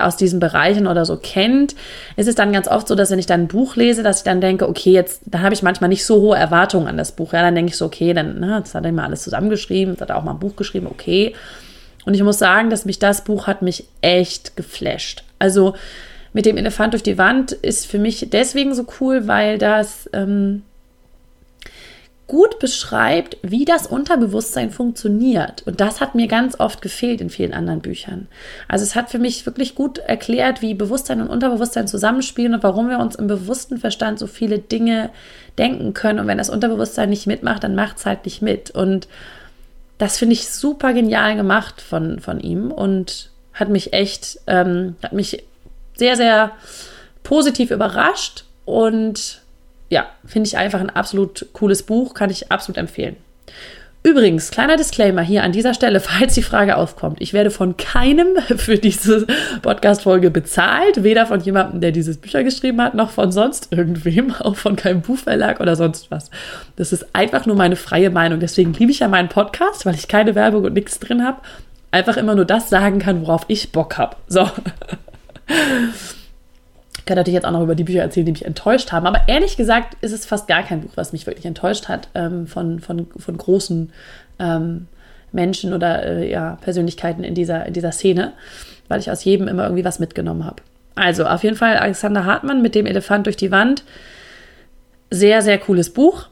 aus 0.00 0.16
diesen 0.16 0.40
Bereichen 0.40 0.86
oder 0.86 1.04
so 1.04 1.16
kennt, 1.16 1.74
ist 2.16 2.28
es 2.28 2.34
dann 2.34 2.52
ganz 2.52 2.68
oft 2.68 2.88
so, 2.88 2.94
dass 2.94 3.10
wenn 3.10 3.18
ich 3.18 3.26
dann 3.26 3.42
ein 3.42 3.48
Buch 3.48 3.76
lese, 3.76 4.02
dass 4.02 4.18
ich 4.18 4.24
dann 4.24 4.40
denke, 4.40 4.68
okay, 4.68 4.92
jetzt, 4.92 5.22
da 5.26 5.40
habe 5.40 5.54
ich 5.54 5.62
manchmal 5.62 5.88
nicht 5.88 6.04
so 6.04 6.20
hohe 6.20 6.36
Erwartungen 6.36 6.88
an 6.88 6.96
das 6.96 7.12
Buch. 7.12 7.32
Ja, 7.32 7.42
dann 7.42 7.54
denke 7.54 7.70
ich 7.70 7.76
so, 7.76 7.86
okay, 7.86 8.12
dann, 8.14 8.36
na, 8.40 8.60
das 8.60 8.74
hat 8.74 8.84
er 8.84 8.90
immer 8.90 9.04
alles 9.04 9.22
zusammengeschrieben, 9.22 9.94
das 9.94 10.02
hat 10.02 10.10
er 10.10 10.16
auch 10.16 10.24
mal 10.24 10.32
ein 10.32 10.38
Buch 10.38 10.56
geschrieben, 10.56 10.86
okay. 10.86 11.34
Und 12.04 12.14
ich 12.14 12.22
muss 12.22 12.38
sagen, 12.38 12.70
dass 12.70 12.84
mich 12.84 12.98
das 12.98 13.24
Buch 13.24 13.46
hat 13.46 13.62
mich 13.62 13.84
echt 14.00 14.56
geflasht. 14.56 15.24
Also 15.38 15.74
mit 16.32 16.46
dem 16.46 16.56
Elefant 16.56 16.92
durch 16.92 17.02
die 17.02 17.18
Wand 17.18 17.52
ist 17.52 17.86
für 17.86 17.98
mich 17.98 18.28
deswegen 18.30 18.74
so 18.74 18.86
cool, 19.00 19.26
weil 19.26 19.58
das 19.58 20.08
ähm, 20.12 20.62
gut 22.26 22.58
beschreibt, 22.58 23.36
wie 23.42 23.64
das 23.64 23.86
Unterbewusstsein 23.86 24.70
funktioniert. 24.70 25.62
Und 25.64 25.80
das 25.80 26.00
hat 26.00 26.16
mir 26.16 26.26
ganz 26.26 26.58
oft 26.58 26.82
gefehlt 26.82 27.20
in 27.20 27.30
vielen 27.30 27.54
anderen 27.54 27.80
Büchern. 27.80 28.26
Also 28.66 28.82
es 28.82 28.96
hat 28.96 29.10
für 29.10 29.20
mich 29.20 29.46
wirklich 29.46 29.76
gut 29.76 29.98
erklärt, 29.98 30.60
wie 30.60 30.74
Bewusstsein 30.74 31.20
und 31.20 31.28
Unterbewusstsein 31.28 31.86
zusammenspielen 31.86 32.54
und 32.54 32.62
warum 32.64 32.88
wir 32.88 32.98
uns 32.98 33.14
im 33.14 33.28
bewussten 33.28 33.78
Verstand 33.78 34.18
so 34.18 34.26
viele 34.26 34.58
Dinge 34.58 35.10
denken 35.56 35.94
können. 35.94 36.18
Und 36.18 36.26
wenn 36.26 36.38
das 36.38 36.50
Unterbewusstsein 36.50 37.10
nicht 37.10 37.28
mitmacht, 37.28 37.62
dann 37.62 37.76
macht 37.76 37.98
es 37.98 38.06
halt 38.06 38.24
nicht 38.24 38.42
mit. 38.42 38.70
Und 38.72 39.06
das 39.98 40.18
finde 40.18 40.32
ich 40.32 40.48
super 40.48 40.92
genial 40.94 41.36
gemacht 41.36 41.80
von, 41.80 42.18
von 42.18 42.40
ihm 42.40 42.72
und 42.72 43.30
hat 43.54 43.68
mich 43.68 43.92
echt, 43.92 44.40
ähm, 44.48 44.96
hat 45.02 45.12
mich 45.12 45.44
sehr, 45.94 46.16
sehr 46.16 46.52
positiv 47.22 47.70
überrascht 47.70 48.44
und 48.64 49.40
ja, 49.88 50.06
finde 50.24 50.48
ich 50.48 50.56
einfach 50.56 50.80
ein 50.80 50.90
absolut 50.90 51.46
cooles 51.52 51.82
Buch, 51.82 52.14
kann 52.14 52.30
ich 52.30 52.50
absolut 52.50 52.78
empfehlen. 52.78 53.16
Übrigens, 54.06 54.52
kleiner 54.52 54.76
Disclaimer 54.76 55.22
hier 55.22 55.42
an 55.42 55.50
dieser 55.50 55.74
Stelle, 55.74 55.98
falls 56.00 56.34
die 56.34 56.42
Frage 56.44 56.76
aufkommt. 56.76 57.20
Ich 57.20 57.32
werde 57.32 57.50
von 57.50 57.76
keinem 57.76 58.36
für 58.56 58.78
diese 58.78 59.26
Podcast-Folge 59.62 60.30
bezahlt, 60.30 61.02
weder 61.02 61.26
von 61.26 61.40
jemandem, 61.40 61.80
der 61.80 61.90
dieses 61.90 62.18
Bücher 62.18 62.44
geschrieben 62.44 62.80
hat, 62.80 62.94
noch 62.94 63.10
von 63.10 63.32
sonst 63.32 63.72
irgendwem, 63.72 64.32
auch 64.38 64.54
von 64.54 64.76
keinem 64.76 65.00
Buchverlag 65.00 65.58
oder 65.58 65.74
sonst 65.74 66.12
was. 66.12 66.30
Das 66.76 66.92
ist 66.92 67.04
einfach 67.14 67.46
nur 67.46 67.56
meine 67.56 67.74
freie 67.74 68.10
Meinung. 68.10 68.38
Deswegen 68.38 68.72
liebe 68.74 68.92
ich 68.92 69.00
ja 69.00 69.08
meinen 69.08 69.28
Podcast, 69.28 69.84
weil 69.86 69.96
ich 69.96 70.06
keine 70.06 70.36
Werbung 70.36 70.62
und 70.62 70.74
nichts 70.74 71.00
drin 71.00 71.24
habe. 71.24 71.40
Einfach 71.90 72.16
immer 72.16 72.36
nur 72.36 72.44
das 72.44 72.68
sagen 72.68 73.00
kann, 73.00 73.22
worauf 73.22 73.44
ich 73.48 73.72
Bock 73.72 73.98
habe. 73.98 74.14
So. 74.28 74.48
Kann 77.06 77.16
natürlich 77.16 77.36
jetzt 77.36 77.46
auch 77.46 77.52
noch 77.52 77.62
über 77.62 77.74
die 77.74 77.84
Bücher 77.84 78.02
erzählen, 78.02 78.26
die 78.26 78.32
mich 78.32 78.44
enttäuscht 78.44 78.92
haben. 78.92 79.06
Aber 79.06 79.22
ehrlich 79.28 79.56
gesagt 79.56 79.96
ist 80.02 80.12
es 80.12 80.26
fast 80.26 80.48
gar 80.48 80.62
kein 80.64 80.82
Buch, 80.82 80.90
was 80.96 81.12
mich 81.12 81.26
wirklich 81.26 81.46
enttäuscht 81.46 81.88
hat 81.88 82.08
ähm, 82.14 82.46
von, 82.46 82.80
von, 82.80 83.06
von 83.16 83.38
großen 83.38 83.92
ähm, 84.38 84.88
Menschen 85.32 85.72
oder 85.72 86.04
äh, 86.04 86.30
ja, 86.30 86.58
Persönlichkeiten 86.60 87.22
in 87.22 87.34
dieser, 87.34 87.64
in 87.66 87.72
dieser 87.72 87.92
Szene, 87.92 88.32
weil 88.88 89.00
ich 89.00 89.10
aus 89.10 89.24
jedem 89.24 89.46
immer 89.48 89.64
irgendwie 89.64 89.84
was 89.84 90.00
mitgenommen 90.00 90.44
habe. 90.44 90.62
Also 90.96 91.26
auf 91.26 91.44
jeden 91.44 91.56
Fall 91.56 91.76
Alexander 91.76 92.24
Hartmann 92.24 92.62
mit 92.62 92.74
dem 92.74 92.86
Elefant 92.86 93.26
durch 93.26 93.36
die 93.36 93.50
Wand. 93.52 93.84
Sehr, 95.10 95.42
sehr 95.42 95.58
cooles 95.58 95.90
Buch. 95.90 96.28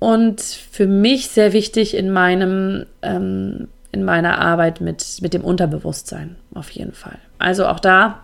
Und 0.00 0.42
für 0.42 0.86
mich 0.86 1.28
sehr 1.30 1.54
wichtig 1.54 1.96
in 1.96 2.10
meinem, 2.10 2.84
ähm, 3.00 3.68
in 3.90 4.04
meiner 4.04 4.38
Arbeit 4.38 4.82
mit, 4.82 5.18
mit 5.22 5.32
dem 5.32 5.42
Unterbewusstsein, 5.42 6.36
auf 6.52 6.68
jeden 6.70 6.92
Fall. 6.92 7.16
Also 7.38 7.66
auch 7.66 7.80
da 7.80 8.20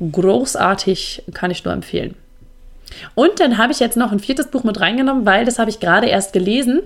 großartig, 0.00 1.24
kann 1.34 1.50
ich 1.50 1.64
nur 1.64 1.74
empfehlen. 1.74 2.14
Und 3.14 3.40
dann 3.40 3.58
habe 3.58 3.72
ich 3.72 3.80
jetzt 3.80 3.96
noch 3.96 4.12
ein 4.12 4.20
viertes 4.20 4.48
Buch 4.48 4.64
mit 4.64 4.80
reingenommen, 4.80 5.26
weil 5.26 5.44
das 5.44 5.58
habe 5.58 5.70
ich 5.70 5.80
gerade 5.80 6.06
erst 6.06 6.32
gelesen, 6.32 6.82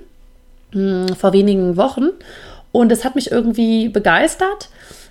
mh, 0.73 1.09
hm, 1.09 1.17
vor 1.17 1.33
wenigen 1.33 1.77
Wochen. 1.77 2.09
Und 2.73 2.91
es 2.91 3.05
hat 3.05 3.15
mich 3.15 3.31
irgendwie 3.31 3.89
begeistert. 3.89 4.71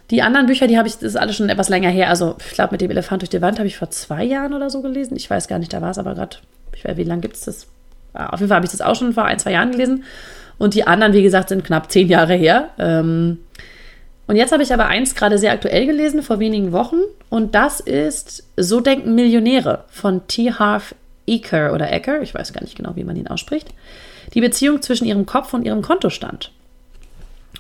Die 0.10 0.22
anderen 0.22 0.48
Bücher, 0.48 0.68
die 0.68 0.78
habe 0.78 0.88
ich, 0.88 0.96
das 0.96 1.04
ist 1.04 1.16
alles 1.16 1.38
schon 1.38 1.48
etwas 1.50 1.70
länger 1.70 1.90
her. 1.90 2.10
Also, 2.10 2.36
ich 2.46 2.54
glaube, 2.54 2.74
mit 2.74 2.82
dem 2.82 2.92
Elefant 2.92 3.22
durch 3.22 3.30
die 3.30 3.42
Wand 3.42 3.60
habe 3.60 3.68
ich 3.68 3.78
vor 3.78 3.90
zwei 3.92 4.24
Jahren 4.24 4.54
oder 4.54 4.70
so 4.70 4.82
gelesen. 4.82 5.16
Ich 5.16 5.30
weiß 5.30 5.48
gar 5.48 5.60
nicht, 5.60 5.72
da 5.72 5.82
war 5.82 5.92
es 5.92 5.98
aber 5.98 6.16
gerade, 6.16 6.38
ich 6.76 6.84
weiß, 6.84 6.98
wie 6.98 7.04
lange 7.04 7.22
gibt 7.22 7.36
es 7.36 7.46
das? 7.46 7.68
Ah, 8.14 8.28
auf 8.28 8.40
jeden 8.40 8.50
Fall 8.50 8.58
habe 8.58 8.66
ich 8.66 8.72
das 8.72 8.82
auch 8.82 8.96
schon 8.96 9.14
vor 9.14 9.24
ein, 9.24 9.40
zwei 9.40 9.54
Jahren 9.54 9.72
gelesen. 9.72 10.04
Und 10.58 10.74
die 10.74 10.86
anderen, 10.86 11.14
wie 11.14 11.24
gesagt, 11.24 11.50
sind 11.50 11.64
knapp 11.64 11.92
zehn 11.92 12.10
Jahre 12.10 12.34
her. 12.34 12.70
Ähm, 12.78 13.40
und 14.32 14.38
jetzt 14.38 14.54
habe 14.54 14.64
ich 14.64 14.74
aber 14.74 14.86
eins 14.86 15.14
gerade 15.14 15.38
sehr 15.38 15.52
aktuell 15.52 15.86
gelesen, 15.86 16.24
vor 16.24 16.40
wenigen 16.40 16.72
Wochen. 16.72 17.02
Und 17.30 17.54
das 17.54 17.82
ist 17.82 18.46
So 18.56 18.80
denken 18.80 19.14
Millionäre 19.14 19.84
von 19.90 20.26
T. 20.28 20.54
Harv 20.54 20.96
Eker 21.28 21.74
oder 21.74 21.92
Ecker. 21.92 22.22
Ich 22.22 22.34
weiß 22.34 22.54
gar 22.54 22.62
nicht 22.62 22.78
genau, 22.78 22.96
wie 22.96 23.04
man 23.04 23.18
ihn 23.18 23.28
ausspricht. 23.28 23.74
Die 24.34 24.40
Beziehung 24.40 24.82
zwischen 24.82 25.04
ihrem 25.04 25.26
Kopf 25.26 25.54
und 25.54 25.66
ihrem 25.66 25.82
Kontostand. 25.82 26.54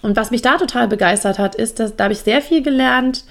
Und 0.01 0.15
was 0.15 0.31
mich 0.31 0.43
da 0.43 0.55
total 0.55 0.87
begeistert 0.87 1.39
hat, 1.39 1.55
ist, 1.55 1.81
dass 1.81 1.97
da 1.97 2.05
habe 2.05 2.13
ich 2.13 2.21
sehr 2.21 2.41
viel 2.41 2.63
gelernt, 2.63 3.25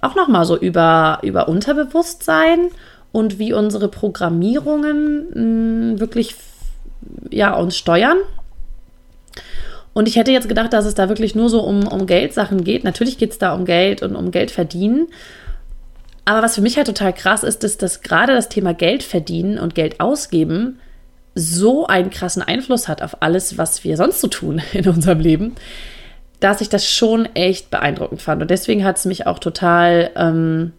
auch 0.00 0.14
nochmal 0.14 0.44
so 0.44 0.56
über, 0.56 1.18
über 1.22 1.48
Unterbewusstsein 1.48 2.68
und 3.10 3.40
wie 3.40 3.52
unsere 3.52 3.88
Programmierungen 3.88 5.26
mh, 5.30 5.34
hm, 5.34 5.98
wirklich 5.98 6.36
ja, 7.28 7.56
uns 7.56 7.76
steuern 7.76 8.18
und 9.98 10.06
ich 10.06 10.14
hätte 10.14 10.30
jetzt 10.30 10.48
gedacht, 10.48 10.72
dass 10.72 10.84
es 10.84 10.94
da 10.94 11.08
wirklich 11.08 11.34
nur 11.34 11.50
so 11.50 11.60
um, 11.60 11.84
um 11.88 12.06
Geldsachen 12.06 12.62
geht. 12.62 12.84
Natürlich 12.84 13.18
geht 13.18 13.32
es 13.32 13.38
da 13.38 13.52
um 13.52 13.64
Geld 13.64 14.00
und 14.00 14.14
um 14.14 14.30
Geld 14.30 14.52
verdienen. 14.52 15.08
Aber 16.24 16.40
was 16.40 16.54
für 16.54 16.60
mich 16.60 16.76
halt 16.76 16.86
total 16.86 17.12
krass 17.12 17.42
ist, 17.42 17.64
ist, 17.64 17.82
dass 17.82 18.02
gerade 18.02 18.32
das 18.32 18.48
Thema 18.48 18.74
Geld 18.74 19.02
verdienen 19.02 19.58
und 19.58 19.74
Geld 19.74 19.98
ausgeben 19.98 20.78
so 21.34 21.88
einen 21.88 22.10
krassen 22.10 22.42
Einfluss 22.42 22.86
hat 22.86 23.02
auf 23.02 23.22
alles, 23.22 23.58
was 23.58 23.82
wir 23.82 23.96
sonst 23.96 24.20
so 24.20 24.28
tun 24.28 24.62
in 24.72 24.88
unserem 24.88 25.18
Leben, 25.18 25.56
dass 26.38 26.60
ich 26.60 26.68
das 26.68 26.88
schon 26.88 27.26
echt 27.34 27.68
beeindruckend 27.68 28.22
fand. 28.22 28.40
Und 28.40 28.52
deswegen 28.52 28.84
hat 28.84 28.98
es 28.98 29.04
mich 29.04 29.26
auch 29.26 29.40
total, 29.40 30.12
ähm, 30.14 30.74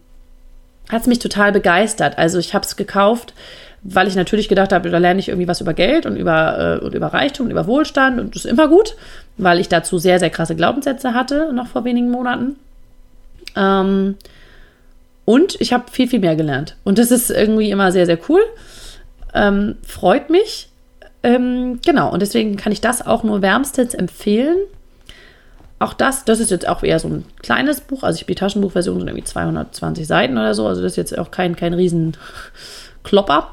hat 0.88 1.02
es 1.02 1.06
mich 1.06 1.18
total 1.18 1.52
begeistert. 1.52 2.16
Also 2.16 2.38
ich 2.38 2.54
habe 2.54 2.64
es 2.64 2.74
gekauft, 2.74 3.34
weil 3.82 4.08
ich 4.08 4.16
natürlich 4.16 4.48
gedacht 4.48 4.72
habe, 4.72 4.90
da 4.90 4.98
lerne 4.98 5.20
ich 5.20 5.28
irgendwie 5.28 5.48
was 5.48 5.60
über 5.60 5.72
Geld 5.74 6.06
und 6.06 6.16
über, 6.16 6.78
äh, 6.80 6.84
und 6.84 6.94
über 6.94 7.08
Reichtum 7.08 7.46
und 7.46 7.52
über 7.52 7.66
Wohlstand 7.66 8.20
und 8.20 8.34
das 8.34 8.44
ist 8.44 8.50
immer 8.50 8.68
gut, 8.68 8.94
weil 9.36 9.58
ich 9.58 9.68
dazu 9.68 9.98
sehr, 9.98 10.18
sehr 10.18 10.30
krasse 10.30 10.54
Glaubenssätze 10.54 11.14
hatte, 11.14 11.52
noch 11.52 11.68
vor 11.68 11.84
wenigen 11.84 12.10
Monaten. 12.10 12.56
Ähm, 13.56 14.16
und 15.24 15.60
ich 15.60 15.72
habe 15.72 15.90
viel, 15.90 16.08
viel 16.08 16.18
mehr 16.18 16.36
gelernt. 16.36 16.76
Und 16.84 16.98
das 16.98 17.10
ist 17.10 17.30
irgendwie 17.30 17.70
immer 17.70 17.92
sehr, 17.92 18.06
sehr 18.06 18.18
cool. 18.28 18.40
Ähm, 19.32 19.76
freut 19.82 20.28
mich. 20.28 20.68
Ähm, 21.22 21.80
genau, 21.84 22.12
und 22.12 22.20
deswegen 22.20 22.56
kann 22.56 22.72
ich 22.72 22.80
das 22.80 23.06
auch 23.06 23.22
nur 23.22 23.42
wärmstens 23.42 23.94
empfehlen. 23.94 24.56
Auch 25.78 25.94
das, 25.94 26.24
das 26.24 26.40
ist 26.40 26.50
jetzt 26.50 26.68
auch 26.68 26.82
eher 26.82 26.98
so 26.98 27.08
ein 27.08 27.24
kleines 27.42 27.80
Buch. 27.80 28.02
Also 28.02 28.18
ich 28.18 28.26
die 28.26 28.34
Taschenbuchversion, 28.34 28.98
sind 28.98 29.08
irgendwie 29.08 29.24
220 29.24 30.06
Seiten 30.06 30.36
oder 30.36 30.54
so. 30.54 30.66
Also 30.66 30.82
das 30.82 30.92
ist 30.92 30.96
jetzt 30.96 31.18
auch 31.18 31.30
kein, 31.30 31.56
kein 31.56 31.74
riesen 31.74 32.16
Klopper. 33.02 33.48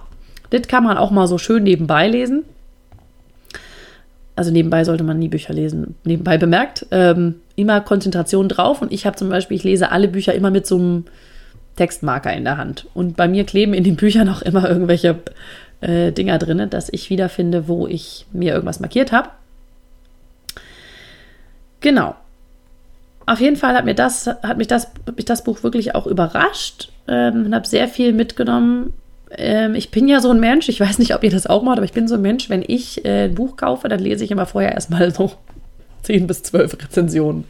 Das 0.49 0.67
kann 0.67 0.83
man 0.83 0.97
auch 0.97 1.11
mal 1.11 1.27
so 1.27 1.37
schön 1.37 1.63
nebenbei 1.63 2.07
lesen. 2.07 2.43
Also 4.35 4.51
nebenbei 4.51 4.83
sollte 4.83 5.03
man 5.03 5.17
nie 5.17 5.29
Bücher 5.29 5.53
lesen. 5.53 5.95
Nebenbei 6.03 6.37
bemerkt, 6.37 6.85
ähm, 6.91 7.35
immer 7.55 7.81
Konzentration 7.81 8.47
drauf. 8.47 8.81
Und 8.81 8.91
ich 8.91 9.05
habe 9.05 9.15
zum 9.15 9.29
Beispiel, 9.29 9.57
ich 9.57 9.63
lese 9.63 9.91
alle 9.91 10.07
Bücher 10.07 10.35
immer 10.35 10.51
mit 10.51 10.67
so 10.67 10.77
einem 10.77 11.05
Textmarker 11.75 12.31
in 12.33 12.43
der 12.43 12.57
Hand. 12.57 12.85
Und 12.93 13.17
bei 13.17 13.27
mir 13.27 13.45
kleben 13.45 13.73
in 13.73 13.83
den 13.83 13.95
Büchern 13.95 14.29
auch 14.29 14.43
immer 14.43 14.69
irgendwelche 14.69 15.19
äh, 15.81 16.11
Dinger 16.11 16.37
drin, 16.37 16.69
dass 16.69 16.89
ich 16.91 17.09
wiederfinde, 17.09 17.67
wo 17.67 17.87
ich 17.87 18.27
mir 18.31 18.53
irgendwas 18.53 18.79
markiert 18.79 19.11
habe. 19.11 19.29
Genau. 21.79 22.15
Auf 23.25 23.41
jeden 23.41 23.55
Fall 23.55 23.75
hat, 23.75 23.85
mir 23.85 23.95
das, 23.95 24.27
hat 24.27 24.57
mich, 24.57 24.67
das, 24.67 24.87
hat 25.05 25.15
mich 25.15 25.25
das 25.25 25.43
Buch 25.43 25.63
wirklich 25.63 25.95
auch 25.95 26.07
überrascht 26.07 26.89
ähm, 27.07 27.47
und 27.47 27.55
habe 27.55 27.67
sehr 27.67 27.87
viel 27.87 28.13
mitgenommen 28.13 28.93
ähm, 29.31 29.75
ich 29.75 29.91
bin 29.91 30.07
ja 30.07 30.21
so 30.21 30.29
ein 30.31 30.39
Mensch, 30.39 30.69
ich 30.69 30.79
weiß 30.79 30.99
nicht, 30.99 31.13
ob 31.13 31.23
ihr 31.23 31.31
das 31.31 31.47
auch 31.47 31.63
macht, 31.63 31.77
aber 31.77 31.85
ich 31.85 31.93
bin 31.93 32.07
so 32.07 32.15
ein 32.15 32.21
Mensch, 32.21 32.49
wenn 32.49 32.63
ich 32.65 33.03
äh, 33.05 33.25
ein 33.25 33.35
Buch 33.35 33.57
kaufe, 33.57 33.89
dann 33.89 33.99
lese 33.99 34.23
ich 34.23 34.31
immer 34.31 34.45
vorher 34.45 34.73
erstmal 34.73 35.13
so 35.13 35.31
10 36.03 36.27
bis 36.27 36.43
12 36.43 36.73
Rezensionen 36.83 37.43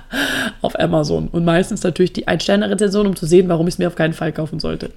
auf 0.62 0.78
Amazon. 0.78 1.28
Und 1.28 1.44
meistens 1.44 1.82
natürlich 1.82 2.12
die 2.12 2.26
Ein-Sterne-Rezension, 2.26 3.06
um 3.06 3.16
zu 3.16 3.26
sehen, 3.26 3.48
warum 3.48 3.68
ich 3.68 3.74
es 3.74 3.78
mir 3.78 3.88
auf 3.88 3.94
keinen 3.94 4.14
Fall 4.14 4.32
kaufen 4.32 4.58
sollte. 4.58 4.90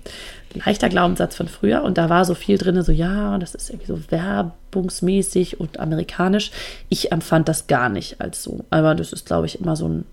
Leichter 0.53 0.89
Glaubenssatz 0.89 1.35
von 1.35 1.47
früher 1.47 1.83
und 1.83 1.97
da 1.97 2.09
war 2.09 2.23
so 2.23 2.33
viel 2.33 2.57
drin, 2.57 2.81
so 2.81 2.91
ja, 2.93 3.37
das 3.37 3.55
ist 3.55 3.69
irgendwie 3.69 3.87
so 3.87 3.99
werbungsmäßig 4.09 5.59
und 5.59 5.79
amerikanisch. 5.79 6.51
Ich 6.87 7.11
empfand 7.11 7.49
das 7.49 7.67
gar 7.67 7.89
nicht 7.89 8.21
als 8.21 8.41
so. 8.41 8.63
Aber 8.69 8.95
das 8.95 9.11
ist, 9.11 9.25
glaube 9.25 9.47
ich, 9.47 9.59
immer 9.59 9.75
so 9.75 9.87
ein 9.87 10.05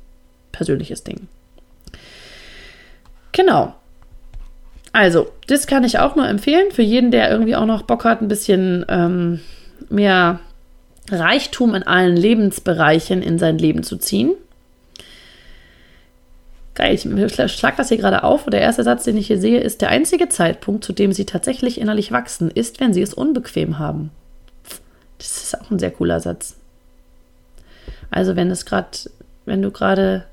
persönliches 0.51 1.05
Ding. 1.05 1.29
Genau. 3.31 3.75
Also, 4.93 5.29
das 5.47 5.67
kann 5.67 5.85
ich 5.85 5.99
auch 5.99 6.17
nur 6.17 6.29
empfehlen 6.29 6.71
für 6.71 6.83
jeden, 6.83 7.11
der 7.11 7.31
irgendwie 7.31 7.57
auch 7.57 7.65
noch 7.65 7.83
Bock 7.83 8.05
hat, 8.05 8.21
ein 8.21 8.29
bisschen 8.29 8.85
ähm, 8.89 9.41
mehr 9.89 10.41
Reichtum 11.11 11.75
in 11.75 11.83
allen 11.83 12.17
Lebensbereichen 12.17 13.23
in 13.23 13.39
sein 13.39 13.59
Leben 13.59 13.83
zu 13.83 13.97
ziehen. 13.97 14.35
geil, 16.75 16.95
ich 16.95 17.03
schlag 17.53 17.77
das 17.77 17.89
hier 17.89 17.97
gerade 17.97 18.23
auf. 18.23 18.47
Und 18.47 18.53
der 18.53 18.61
erste 18.61 18.85
Satz, 18.85 19.05
den 19.05 19.17
ich 19.17 19.27
hier 19.27 19.41
sehe, 19.41 19.61
ist: 19.61 19.81
Der 19.81 19.89
einzige 19.89 20.29
Zeitpunkt, 20.29 20.85
zu 20.85 20.93
dem 20.93 21.13
sie 21.13 21.25
tatsächlich 21.25 21.81
innerlich 21.81 22.13
wachsen, 22.13 22.51
ist, 22.51 22.81
wenn 22.81 22.93
sie 22.93 23.03
es 23.03 23.15
unbequem 23.15 23.79
haben. 23.79 24.11
Das 25.19 25.43
ist 25.43 25.61
auch 25.61 25.71
ein 25.71 25.79
sehr 25.79 25.91
cooler 25.91 26.21
Satz. 26.21 26.57
Also, 28.11 28.37
wenn 28.37 28.51
es 28.51 28.67
gerade, 28.67 28.91
wenn 29.47 29.63
du 29.63 29.71
gerade 29.71 30.25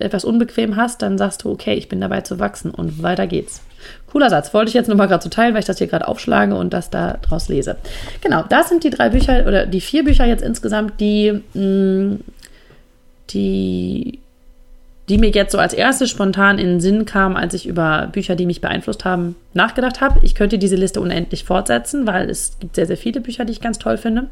etwas 0.00 0.24
unbequem 0.24 0.76
hast, 0.76 1.02
dann 1.02 1.18
sagst 1.18 1.44
du, 1.44 1.50
okay, 1.50 1.74
ich 1.74 1.88
bin 1.88 2.00
dabei 2.00 2.20
zu 2.20 2.38
wachsen 2.38 2.70
und 2.70 3.02
weiter 3.02 3.26
geht's. 3.26 3.62
Cooler 4.10 4.30
Satz. 4.30 4.52
Wollte 4.52 4.68
ich 4.68 4.74
jetzt 4.74 4.88
nochmal 4.88 5.08
gerade 5.08 5.22
so 5.22 5.30
teilen, 5.30 5.54
weil 5.54 5.60
ich 5.60 5.66
das 5.66 5.78
hier 5.78 5.86
gerade 5.86 6.08
aufschlage 6.08 6.54
und 6.54 6.72
das 6.72 6.90
da 6.90 7.18
draus 7.22 7.48
lese. 7.48 7.76
Genau, 8.20 8.44
das 8.48 8.68
sind 8.68 8.84
die 8.84 8.90
drei 8.90 9.08
Bücher 9.08 9.46
oder 9.46 9.66
die 9.66 9.80
vier 9.80 10.04
Bücher 10.04 10.26
jetzt 10.26 10.42
insgesamt, 10.42 11.00
die, 11.00 11.32
mm, 11.54 12.20
die, 13.30 14.18
die 15.08 15.18
mir 15.18 15.30
jetzt 15.30 15.52
so 15.52 15.58
als 15.58 15.72
erstes 15.72 16.10
spontan 16.10 16.58
in 16.58 16.66
den 16.66 16.80
Sinn 16.80 17.04
kamen, 17.04 17.36
als 17.36 17.54
ich 17.54 17.66
über 17.66 18.08
Bücher, 18.12 18.36
die 18.36 18.46
mich 18.46 18.60
beeinflusst 18.60 19.04
haben, 19.04 19.36
nachgedacht 19.54 20.00
habe. 20.00 20.20
Ich 20.22 20.34
könnte 20.34 20.58
diese 20.58 20.76
Liste 20.76 21.00
unendlich 21.00 21.44
fortsetzen, 21.44 22.06
weil 22.06 22.28
es 22.28 22.58
gibt 22.60 22.74
sehr, 22.74 22.86
sehr 22.86 22.96
viele 22.96 23.20
Bücher, 23.20 23.44
die 23.44 23.52
ich 23.52 23.60
ganz 23.60 23.78
toll 23.78 23.96
finde. 23.96 24.28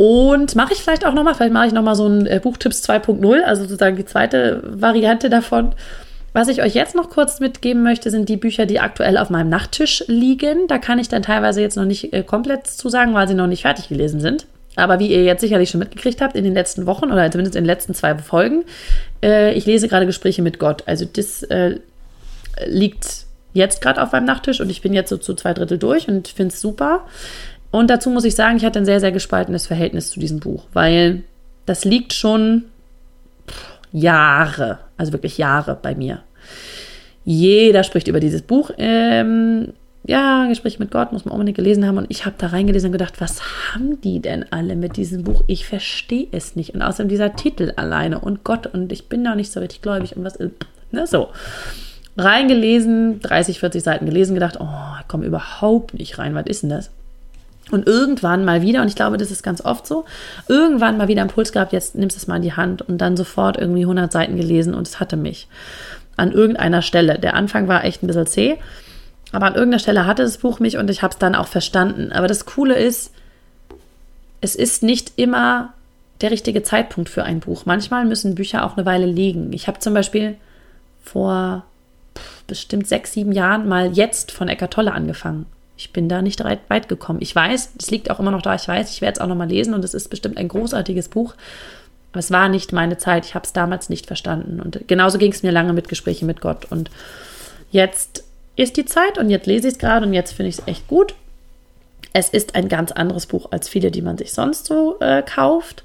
Und 0.00 0.56
mache 0.56 0.72
ich 0.72 0.78
vielleicht 0.78 1.04
auch 1.04 1.12
nochmal, 1.12 1.34
vielleicht 1.34 1.52
mache 1.52 1.66
ich 1.66 1.74
nochmal 1.74 1.94
so 1.94 2.06
ein 2.06 2.24
äh, 2.24 2.40
Buchtipps 2.42 2.82
2.0, 2.88 3.42
also 3.42 3.64
sozusagen 3.64 3.96
die 3.96 4.06
zweite 4.06 4.62
Variante 4.64 5.28
davon. 5.28 5.74
Was 6.32 6.48
ich 6.48 6.62
euch 6.62 6.72
jetzt 6.72 6.94
noch 6.94 7.10
kurz 7.10 7.38
mitgeben 7.38 7.82
möchte, 7.82 8.10
sind 8.10 8.30
die 8.30 8.38
Bücher, 8.38 8.64
die 8.64 8.80
aktuell 8.80 9.18
auf 9.18 9.28
meinem 9.28 9.50
Nachttisch 9.50 10.02
liegen. 10.06 10.68
Da 10.68 10.78
kann 10.78 10.98
ich 10.98 11.10
dann 11.10 11.20
teilweise 11.20 11.60
jetzt 11.60 11.76
noch 11.76 11.84
nicht 11.84 12.14
äh, 12.14 12.22
komplett 12.22 12.66
zu 12.66 12.88
sagen, 12.88 13.12
weil 13.12 13.28
sie 13.28 13.34
noch 13.34 13.46
nicht 13.46 13.60
fertig 13.60 13.90
gelesen 13.90 14.20
sind. 14.20 14.46
Aber 14.74 15.00
wie 15.00 15.08
ihr 15.08 15.22
jetzt 15.22 15.42
sicherlich 15.42 15.68
schon 15.68 15.80
mitgekriegt 15.80 16.22
habt 16.22 16.34
in 16.34 16.44
den 16.44 16.54
letzten 16.54 16.86
Wochen 16.86 17.12
oder 17.12 17.30
zumindest 17.30 17.56
in 17.56 17.64
den 17.64 17.66
letzten 17.66 17.92
zwei 17.92 18.16
Folgen, 18.16 18.64
äh, 19.22 19.52
ich 19.52 19.66
lese 19.66 19.86
gerade 19.86 20.06
Gespräche 20.06 20.40
mit 20.40 20.58
Gott. 20.58 20.82
Also 20.86 21.04
das 21.04 21.42
äh, 21.42 21.78
liegt 22.64 23.26
jetzt 23.52 23.82
gerade 23.82 24.02
auf 24.02 24.12
meinem 24.12 24.24
Nachttisch 24.24 24.62
und 24.62 24.70
ich 24.70 24.80
bin 24.80 24.94
jetzt 24.94 25.10
so 25.10 25.18
zu 25.18 25.34
zwei 25.34 25.52
Drittel 25.52 25.76
durch 25.76 26.08
und 26.08 26.26
finde 26.28 26.54
es 26.54 26.60
super. 26.62 27.02
Und 27.70 27.90
dazu 27.90 28.10
muss 28.10 28.24
ich 28.24 28.34
sagen, 28.34 28.56
ich 28.56 28.64
hatte 28.64 28.78
ein 28.78 28.84
sehr, 28.84 29.00
sehr 29.00 29.12
gespaltenes 29.12 29.66
Verhältnis 29.66 30.10
zu 30.10 30.20
diesem 30.20 30.40
Buch, 30.40 30.64
weil 30.72 31.22
das 31.66 31.84
liegt 31.84 32.12
schon 32.12 32.64
Jahre, 33.92 34.78
also 34.96 35.12
wirklich 35.12 35.38
Jahre 35.38 35.78
bei 35.80 35.94
mir. 35.94 36.22
Jeder 37.24 37.84
spricht 37.84 38.08
über 38.08 38.20
dieses 38.20 38.42
Buch. 38.42 38.70
Ähm, 38.78 39.72
ja, 40.04 40.46
Gespräch 40.48 40.78
mit 40.78 40.90
Gott 40.90 41.12
muss 41.12 41.24
man 41.24 41.32
unbedingt 41.32 41.56
gelesen 41.56 41.86
haben. 41.86 41.98
Und 41.98 42.06
ich 42.08 42.24
habe 42.24 42.36
da 42.38 42.48
reingelesen 42.48 42.88
und 42.88 42.92
gedacht, 42.92 43.20
was 43.20 43.40
haben 43.72 44.00
die 44.00 44.20
denn 44.20 44.46
alle 44.50 44.74
mit 44.74 44.96
diesem 44.96 45.24
Buch? 45.24 45.44
Ich 45.46 45.66
verstehe 45.66 46.26
es 46.32 46.56
nicht. 46.56 46.74
Und 46.74 46.82
außerdem 46.82 47.08
dieser 47.08 47.36
Titel 47.36 47.72
alleine 47.76 48.18
und 48.18 48.42
Gott 48.42 48.66
und 48.66 48.90
ich 48.92 49.08
bin 49.08 49.22
da 49.24 49.34
nicht 49.34 49.52
so 49.52 49.60
richtig 49.60 49.82
gläubig 49.82 50.16
und 50.16 50.24
was 50.24 50.36
ist. 50.36 50.52
Ne, 50.90 51.06
so. 51.06 51.28
Reingelesen, 52.16 53.20
30, 53.20 53.60
40 53.60 53.82
Seiten 53.82 54.06
gelesen, 54.06 54.34
gedacht, 54.34 54.58
oh, 54.58 54.66
ich 55.00 55.08
komme 55.08 55.26
überhaupt 55.26 55.94
nicht 55.94 56.18
rein. 56.18 56.34
Was 56.34 56.46
ist 56.46 56.62
denn 56.62 56.70
das? 56.70 56.90
Und 57.70 57.86
irgendwann 57.86 58.44
mal 58.44 58.62
wieder, 58.62 58.82
und 58.82 58.88
ich 58.88 58.96
glaube, 58.96 59.16
das 59.16 59.30
ist 59.30 59.42
ganz 59.42 59.64
oft 59.64 59.86
so, 59.86 60.04
irgendwann 60.48 60.96
mal 60.96 61.08
wieder 61.08 61.22
Impuls 61.22 61.52
gehabt, 61.52 61.72
jetzt 61.72 61.94
nimmst 61.94 62.16
du 62.16 62.18
es 62.18 62.26
mal 62.26 62.36
in 62.36 62.42
die 62.42 62.54
Hand 62.54 62.82
und 62.82 62.98
dann 62.98 63.16
sofort 63.16 63.56
irgendwie 63.56 63.82
100 63.82 64.10
Seiten 64.10 64.36
gelesen 64.36 64.74
und 64.74 64.86
es 64.86 65.00
hatte 65.00 65.16
mich. 65.16 65.48
An 66.16 66.32
irgendeiner 66.32 66.82
Stelle. 66.82 67.18
Der 67.18 67.34
Anfang 67.34 67.68
war 67.68 67.84
echt 67.84 68.02
ein 68.02 68.06
bisschen 68.06 68.26
zäh, 68.26 68.58
aber 69.32 69.46
an 69.46 69.54
irgendeiner 69.54 69.78
Stelle 69.78 70.06
hatte 70.06 70.22
das 70.22 70.38
Buch 70.38 70.58
mich 70.58 70.76
und 70.76 70.90
ich 70.90 71.02
habe 71.02 71.12
es 71.12 71.18
dann 71.18 71.34
auch 71.34 71.46
verstanden. 71.46 72.12
Aber 72.12 72.26
das 72.26 72.44
Coole 72.44 72.74
ist, 72.74 73.12
es 74.40 74.56
ist 74.56 74.82
nicht 74.82 75.12
immer 75.16 75.72
der 76.20 76.30
richtige 76.30 76.62
Zeitpunkt 76.62 77.08
für 77.08 77.22
ein 77.22 77.40
Buch. 77.40 77.64
Manchmal 77.64 78.04
müssen 78.04 78.34
Bücher 78.34 78.64
auch 78.64 78.76
eine 78.76 78.86
Weile 78.86 79.06
liegen. 79.06 79.52
Ich 79.52 79.68
habe 79.68 79.78
zum 79.78 79.94
Beispiel 79.94 80.36
vor 81.02 81.64
bestimmt 82.46 82.88
sechs, 82.88 83.12
sieben 83.12 83.32
Jahren 83.32 83.68
mal 83.68 83.92
jetzt 83.92 84.32
von 84.32 84.48
Eckart 84.48 84.72
Tolle 84.72 84.92
angefangen. 84.92 85.46
Ich 85.80 85.94
bin 85.94 86.10
da 86.10 86.20
nicht 86.20 86.44
weit 86.44 86.90
gekommen. 86.90 87.22
Ich 87.22 87.34
weiß, 87.34 87.70
es 87.78 87.90
liegt 87.90 88.10
auch 88.10 88.20
immer 88.20 88.30
noch 88.30 88.42
da. 88.42 88.54
Ich 88.54 88.68
weiß, 88.68 88.90
ich 88.90 89.00
werde 89.00 89.14
es 89.14 89.18
auch 89.18 89.26
noch 89.26 89.34
mal 89.34 89.48
lesen 89.48 89.72
und 89.72 89.82
es 89.82 89.94
ist 89.94 90.10
bestimmt 90.10 90.36
ein 90.36 90.46
großartiges 90.46 91.08
Buch. 91.08 91.32
Aber 92.12 92.18
es 92.18 92.30
war 92.30 92.50
nicht 92.50 92.74
meine 92.74 92.98
Zeit. 92.98 93.24
Ich 93.24 93.34
habe 93.34 93.46
es 93.46 93.54
damals 93.54 93.88
nicht 93.88 94.04
verstanden. 94.04 94.60
Und 94.60 94.86
genauso 94.88 95.16
ging 95.16 95.32
es 95.32 95.42
mir 95.42 95.52
lange 95.52 95.72
mit 95.72 95.88
Gesprächen 95.88 96.26
mit 96.26 96.42
Gott. 96.42 96.66
Und 96.70 96.90
jetzt 97.70 98.24
ist 98.56 98.76
die 98.76 98.84
Zeit 98.84 99.16
und 99.16 99.30
jetzt 99.30 99.46
lese 99.46 99.68
ich 99.68 99.74
es 99.74 99.78
gerade 99.78 100.04
und 100.04 100.12
jetzt 100.12 100.32
finde 100.32 100.50
ich 100.50 100.58
es 100.58 100.68
echt 100.68 100.86
gut. 100.86 101.14
Es 102.12 102.28
ist 102.28 102.56
ein 102.56 102.68
ganz 102.68 102.92
anderes 102.92 103.24
Buch 103.24 103.50
als 103.50 103.66
viele, 103.66 103.90
die 103.90 104.02
man 104.02 104.18
sich 104.18 104.34
sonst 104.34 104.66
so 104.66 105.00
äh, 105.00 105.22
kauft. 105.22 105.82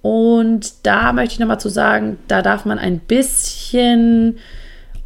Und 0.00 0.84
da 0.84 1.12
möchte 1.12 1.34
ich 1.34 1.38
nochmal 1.38 1.60
zu 1.60 1.68
sagen, 1.68 2.18
da 2.26 2.42
darf 2.42 2.64
man 2.64 2.80
ein 2.80 2.98
bisschen 2.98 4.40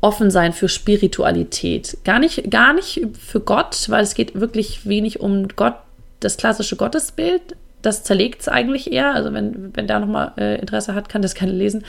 offen 0.00 0.30
sein 0.30 0.52
für 0.52 0.68
Spiritualität. 0.68 1.98
Gar 2.04 2.18
nicht, 2.18 2.50
gar 2.50 2.72
nicht 2.72 3.06
für 3.18 3.40
Gott, 3.40 3.88
weil 3.88 4.02
es 4.02 4.14
geht 4.14 4.38
wirklich 4.38 4.86
wenig 4.86 5.20
um 5.20 5.48
Gott, 5.48 5.74
das 6.20 6.36
klassische 6.36 6.76
Gottesbild. 6.76 7.56
Das 7.82 8.04
zerlegt 8.04 8.42
es 8.42 8.48
eigentlich 8.48 8.92
eher. 8.92 9.14
Also 9.14 9.32
wenn, 9.32 9.74
wenn 9.74 9.86
da 9.86 9.98
nochmal 9.98 10.32
äh, 10.36 10.58
Interesse 10.60 10.94
hat, 10.94 11.08
kann 11.08 11.22
das 11.22 11.34
gerne 11.34 11.52
lesen. 11.52 11.84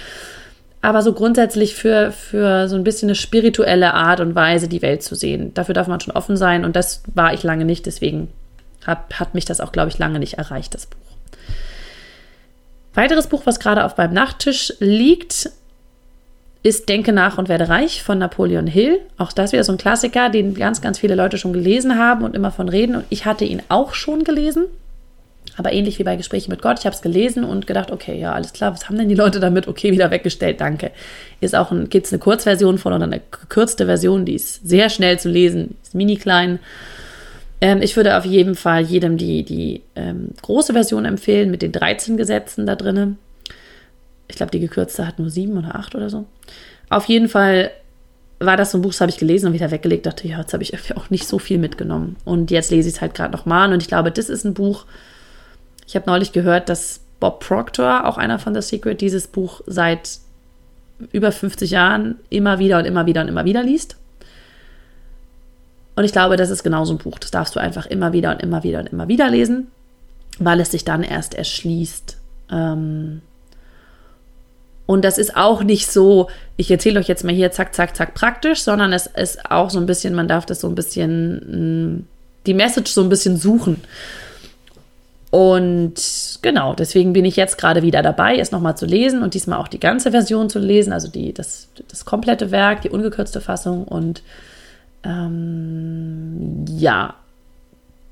Aber 0.82 1.02
so 1.02 1.14
grundsätzlich 1.14 1.76
für, 1.76 2.12
für 2.12 2.68
so 2.68 2.76
ein 2.76 2.84
bisschen 2.84 3.10
eine 3.10 3.16
spirituelle 3.16 3.94
Art 3.94 4.20
und 4.20 4.36
Weise, 4.36 4.68
die 4.68 4.82
Welt 4.82 5.04
zu 5.04 5.16
sehen. 5.16 5.54
Dafür 5.54 5.74
darf 5.74 5.88
man 5.88 6.00
schon 6.00 6.16
offen 6.16 6.38
sein. 6.38 6.66
Und 6.66 6.76
das 6.76 7.04
war 7.14 7.34
ich 7.34 7.44
lange 7.44 7.66
nicht. 7.66 7.86
Deswegen 7.86 8.30
hat, 8.86 9.20
hat 9.20 9.34
mich 9.34 9.46
das 9.46 9.60
auch, 9.60 9.72
glaube 9.72 9.90
ich, 9.90 9.98
lange 9.98 10.20
nicht 10.20 10.36
erreicht, 10.36 10.74
das 10.74 10.86
Buch. 10.86 10.98
Weiteres 12.94 13.28
Buch, 13.28 13.46
was 13.46 13.60
gerade 13.60 13.86
auf 13.86 13.98
meinem 13.98 14.14
Nachttisch 14.14 14.74
liegt, 14.80 15.52
ist 16.64 16.90
Denke 16.90 17.14
nach 17.14 17.38
und 17.38 17.50
werde 17.50 17.70
reich 17.70 18.04
von 18.04 18.18
Napoleon 18.18 18.68
Hill. 18.68 19.00
Auch 19.18 19.32
das 19.32 19.52
wieder 19.52 19.64
so 19.64 19.72
ein 19.72 19.78
Klassiker, 19.78 20.30
den 20.30 20.54
ganz, 20.54 20.82
ganz 20.82 21.00
viele 21.00 21.16
Leute 21.16 21.38
schon 21.38 21.54
gelesen 21.54 21.98
haben 21.98 22.24
und 22.24 22.36
immer 22.36 22.52
von 22.52 22.70
reden. 22.70 22.96
Und 22.96 23.06
ich 23.10 23.26
hatte 23.26 23.46
ihn 23.46 23.62
auch 23.70 23.94
schon 23.94 24.24
gelesen. 24.24 24.66
Aber 25.56 25.74
ähnlich 25.74 25.98
wie 25.98 26.04
bei 26.04 26.16
Gesprächen 26.16 26.52
mit 26.52 26.62
Gott, 26.62 26.80
ich 26.80 26.86
habe 26.86 26.96
es 26.96 27.02
gelesen 27.02 27.44
und 27.44 27.66
gedacht, 27.66 27.92
okay, 27.92 28.20
ja, 28.20 28.34
alles 28.34 28.54
klar, 28.54 28.74
was 28.74 28.88
haben 28.88 28.98
denn 28.98 29.10
die 29.10 29.16
Leute 29.16 29.40
damit? 29.40 29.68
Okay, 29.68 29.92
wieder 29.92 30.12
weggestellt, 30.12 30.62
danke. 30.62 30.92
Ist 31.42 31.56
auch 31.56 31.72
ein, 31.72 31.90
gibt 31.90 32.06
es 32.06 32.14
eine 32.14 32.20
Kurzversion 32.20 32.78
von 32.78 32.94
oder 32.94 33.06
eine 33.06 33.22
gekürzte 33.32 33.88
Version, 33.88 34.26
die 34.26 34.36
ist 34.36 34.68
sehr 34.68 34.90
schnell 34.90 35.20
zu 35.20 35.30
lesen, 35.30 35.76
ist 35.82 35.96
mini 35.96 36.18
klein. 36.18 36.60
Ähm, 37.60 37.82
ich 37.82 37.96
würde 37.96 38.18
auf 38.18 38.26
jeden 38.26 38.56
Fall 38.56 38.84
jedem 38.84 39.18
die, 39.18 39.44
die 39.44 39.82
ähm, 39.96 40.30
große 40.44 40.74
Version 40.74 41.06
empfehlen 41.06 41.50
mit 41.50 41.64
den 41.64 41.72
13 41.72 42.18
Gesetzen 42.18 42.68
da 42.68 42.76
drinnen. 42.76 43.18
Ich 44.28 44.36
glaube, 44.36 44.52
die 44.52 44.60
gekürzte 44.60 45.08
hat 45.08 45.20
nur 45.20 45.30
sieben 45.30 45.58
oder 45.58 45.76
acht 45.76 45.96
oder 45.96 46.10
so. 46.10 46.26
Auf 46.90 47.06
jeden 47.06 47.30
Fall 47.30 47.72
war 48.40 48.58
das 48.58 48.72
so 48.72 48.78
ein 48.78 48.82
Buch, 48.82 48.92
das 48.92 49.02
habe 49.02 49.10
ich 49.10 49.18
gelesen 49.18 49.48
und 49.48 49.54
wieder 49.54 49.72
weggelegt. 49.72 50.06
Dachte, 50.06 50.28
ja, 50.28 50.40
jetzt 50.40 50.54
habe 50.54 50.64
ich 50.64 50.74
irgendwie 50.74 50.96
auch 50.96 51.10
nicht 51.10 51.28
so 51.28 51.40
viel 51.40 51.58
mitgenommen. 51.58 52.18
Und 52.24 52.52
jetzt 52.52 52.72
lese 52.72 52.90
ich 52.90 52.96
es 52.96 53.02
halt 53.02 53.14
gerade 53.14 53.32
nochmal. 53.32 53.74
Und 53.74 53.82
ich 53.82 53.88
glaube, 53.88 54.12
das 54.12 54.30
ist 54.30 54.46
ein 54.46 54.54
Buch. 54.54 54.86
Ich 55.88 55.96
habe 55.96 56.10
neulich 56.10 56.34
gehört, 56.34 56.70
dass 56.70 57.00
Bob 57.20 57.40
Proctor, 57.40 58.06
auch 58.06 58.18
einer 58.18 58.38
von 58.38 58.54
The 58.54 58.62
Secret, 58.62 59.02
dieses 59.02 59.28
Buch 59.28 59.62
seit 59.66 60.20
über 61.12 61.32
50 61.32 61.72
Jahren 61.72 62.16
immer 62.30 62.60
wieder 62.60 62.80
und 62.80 62.86
immer 62.86 63.06
wieder 63.06 63.22
und 63.22 63.28
immer 63.28 63.46
wieder 63.46 63.64
liest. 63.64 63.98
Und 65.96 66.04
ich 66.04 66.12
glaube, 66.12 66.38
das 66.38 66.52
ist 66.52 66.64
genau 66.64 66.86
so 66.86 66.94
ein 66.94 67.00
Buch. 67.00 67.18
Das 67.18 67.32
darfst 67.32 67.56
du 67.56 67.60
einfach 67.60 67.88
immer 67.88 68.14
wieder 68.14 68.32
und 68.32 68.42
immer 68.42 68.64
wieder 68.64 68.80
und 68.80 68.88
immer 68.88 69.08
wieder 69.08 69.30
lesen, 69.30 69.68
weil 70.38 70.60
es 70.60 70.72
sich 70.72 70.86
dann 70.86 71.02
erst 71.02 71.34
erschließt. 71.34 72.18
Ähm, 72.52 73.22
und 74.88 75.04
das 75.04 75.18
ist 75.18 75.36
auch 75.36 75.64
nicht 75.64 75.92
so, 75.92 76.30
ich 76.56 76.72
erzähle 76.72 77.00
euch 77.00 77.10
jetzt 77.10 77.26
mal 77.26 77.36
hier 77.36 77.52
zack, 77.52 77.76
zack, 77.76 77.96
zack 77.96 78.14
praktisch, 78.14 78.62
sondern 78.62 78.94
es 78.94 79.06
ist 79.06 79.52
auch 79.52 79.70
so 79.70 79.80
ein 79.80 79.86
bisschen, 79.86 80.16
man 80.16 80.30
darf 80.30 80.46
das 80.46 80.62
so 80.62 80.68
ein 80.68 80.76
bisschen, 80.76 81.98
mm, 81.98 82.08
die 82.48 82.54
Message 82.54 82.92
so 82.92 83.02
ein 83.04 83.10
bisschen 83.10 83.36
suchen. 83.36 83.84
Und 85.30 86.40
genau, 86.42 86.74
deswegen 86.74 87.12
bin 87.12 87.26
ich 87.26 87.36
jetzt 87.36 87.58
gerade 87.58 87.82
wieder 87.84 88.02
dabei, 88.02 88.40
es 88.40 88.52
nochmal 88.52 88.78
zu 88.78 88.86
lesen 88.86 89.24
und 89.24 89.34
diesmal 89.34 89.60
auch 89.60 89.68
die 89.68 89.80
ganze 89.80 90.12
Version 90.12 90.50
zu 90.50 90.58
lesen, 90.58 90.94
also 90.94 91.10
die, 91.10 91.34
das, 91.34 91.68
das 91.90 92.06
komplette 92.06 92.50
Werk, 92.52 92.82
die 92.82 92.90
ungekürzte 92.90 93.42
Fassung. 93.42 93.84
Und 93.84 94.24
ähm, 95.04 96.64
ja, 96.70 97.16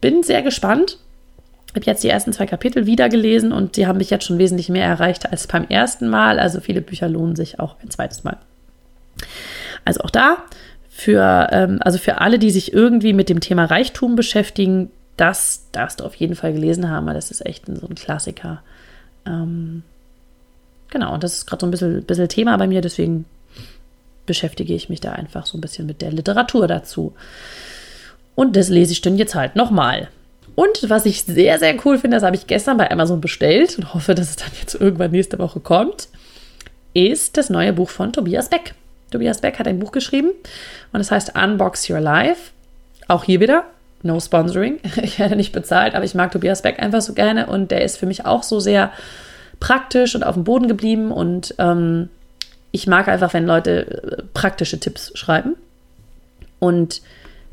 bin 0.01 0.23
sehr 0.23 0.41
gespannt 0.41 0.97
habe 1.75 1.85
jetzt 1.85 2.03
die 2.03 2.09
ersten 2.09 2.33
zwei 2.33 2.45
Kapitel 2.45 2.85
wieder 2.85 3.09
gelesen 3.09 3.51
und 3.51 3.77
die 3.77 3.87
haben 3.87 3.97
mich 3.97 4.09
jetzt 4.09 4.25
schon 4.25 4.37
wesentlich 4.37 4.69
mehr 4.69 4.85
erreicht 4.85 5.29
als 5.29 5.47
beim 5.47 5.65
ersten 5.67 6.09
Mal. 6.09 6.39
Also 6.39 6.61
viele 6.61 6.81
Bücher 6.81 7.09
lohnen 7.09 7.35
sich 7.35 7.59
auch 7.59 7.75
ein 7.83 7.89
zweites 7.89 8.23
Mal. 8.23 8.37
Also 9.83 10.01
auch 10.01 10.09
da, 10.09 10.37
für, 10.89 11.49
ähm, 11.51 11.79
also 11.81 11.97
für 11.97 12.21
alle, 12.21 12.39
die 12.39 12.51
sich 12.51 12.73
irgendwie 12.73 13.13
mit 13.13 13.29
dem 13.29 13.41
Thema 13.41 13.65
Reichtum 13.65 14.15
beschäftigen, 14.15 14.89
das 15.17 15.67
darfst 15.71 15.99
du 15.99 16.05
auf 16.05 16.15
jeden 16.15 16.35
Fall 16.35 16.53
gelesen 16.53 16.89
haben, 16.89 17.05
weil 17.05 17.13
das 17.13 17.31
ist 17.31 17.45
echt 17.45 17.65
so 17.67 17.87
ein 17.87 17.95
Klassiker. 17.95 18.61
Ähm, 19.25 19.83
genau, 20.89 21.13
und 21.13 21.23
das 21.23 21.33
ist 21.33 21.45
gerade 21.45 21.61
so 21.61 21.67
ein 21.67 21.71
bisschen, 21.71 22.03
bisschen 22.03 22.29
Thema 22.29 22.57
bei 22.57 22.67
mir, 22.67 22.81
deswegen 22.81 23.25
beschäftige 24.25 24.73
ich 24.73 24.89
mich 24.89 25.01
da 25.01 25.11
einfach 25.11 25.45
so 25.45 25.57
ein 25.57 25.61
bisschen 25.61 25.85
mit 25.85 26.01
der 26.01 26.11
Literatur 26.11 26.67
dazu. 26.67 27.13
Und 28.33 28.55
das 28.55 28.69
lese 28.69 28.91
ich 28.91 29.01
dann 29.01 29.17
jetzt 29.17 29.35
halt 29.35 29.55
nochmal. 29.55 30.09
Und 30.55 30.89
was 30.89 31.05
ich 31.05 31.23
sehr, 31.23 31.59
sehr 31.59 31.75
cool 31.85 31.97
finde, 31.97 32.17
das 32.17 32.23
habe 32.23 32.35
ich 32.35 32.47
gestern 32.47 32.77
bei 32.77 32.89
Amazon 32.89 33.19
bestellt 33.19 33.77
und 33.77 33.93
hoffe, 33.93 34.15
dass 34.15 34.29
es 34.29 34.35
dann 34.37 34.51
jetzt 34.59 34.75
irgendwann 34.75 35.11
nächste 35.11 35.37
Woche 35.37 35.59
kommt. 35.59 36.07
ist 36.93 37.35
das 37.35 37.49
neue 37.49 37.73
Buch 37.73 37.89
von 37.89 38.13
Tobias 38.13 38.49
Beck. 38.49 38.73
Tobias 39.11 39.41
Beck 39.41 39.59
hat 39.59 39.67
ein 39.67 39.79
Buch 39.79 39.91
geschrieben 39.91 40.31
und 40.93 41.01
es 41.01 41.11
heißt 41.11 41.33
Unbox 41.35 41.89
Your 41.89 41.99
Life. 41.99 42.51
Auch 43.07 43.25
hier 43.25 43.41
wieder 43.41 43.65
no 44.01 44.19
sponsoring. 44.19 44.79
Ich 45.03 45.19
werde 45.19 45.35
nicht 45.35 45.51
bezahlt, 45.51 45.93
aber 45.93 46.05
ich 46.05 46.15
mag 46.15 46.31
Tobias 46.31 46.61
Beck 46.61 46.79
einfach 46.81 47.01
so 47.01 47.13
gerne 47.13 47.47
und 47.47 47.71
der 47.71 47.83
ist 47.83 47.97
für 47.97 48.05
mich 48.05 48.25
auch 48.25 48.43
so 48.43 48.59
sehr 48.59 48.91
praktisch 49.59 50.15
und 50.15 50.23
auf 50.23 50.35
dem 50.35 50.43
Boden 50.43 50.67
geblieben 50.67 51.11
und 51.11 51.55
ähm, 51.57 52.09
ich 52.71 52.87
mag 52.87 53.07
einfach, 53.07 53.33
wenn 53.33 53.45
Leute 53.45 54.19
äh, 54.19 54.23
praktische 54.33 54.79
Tipps 54.79 55.17
schreiben. 55.17 55.55
Und 56.59 57.01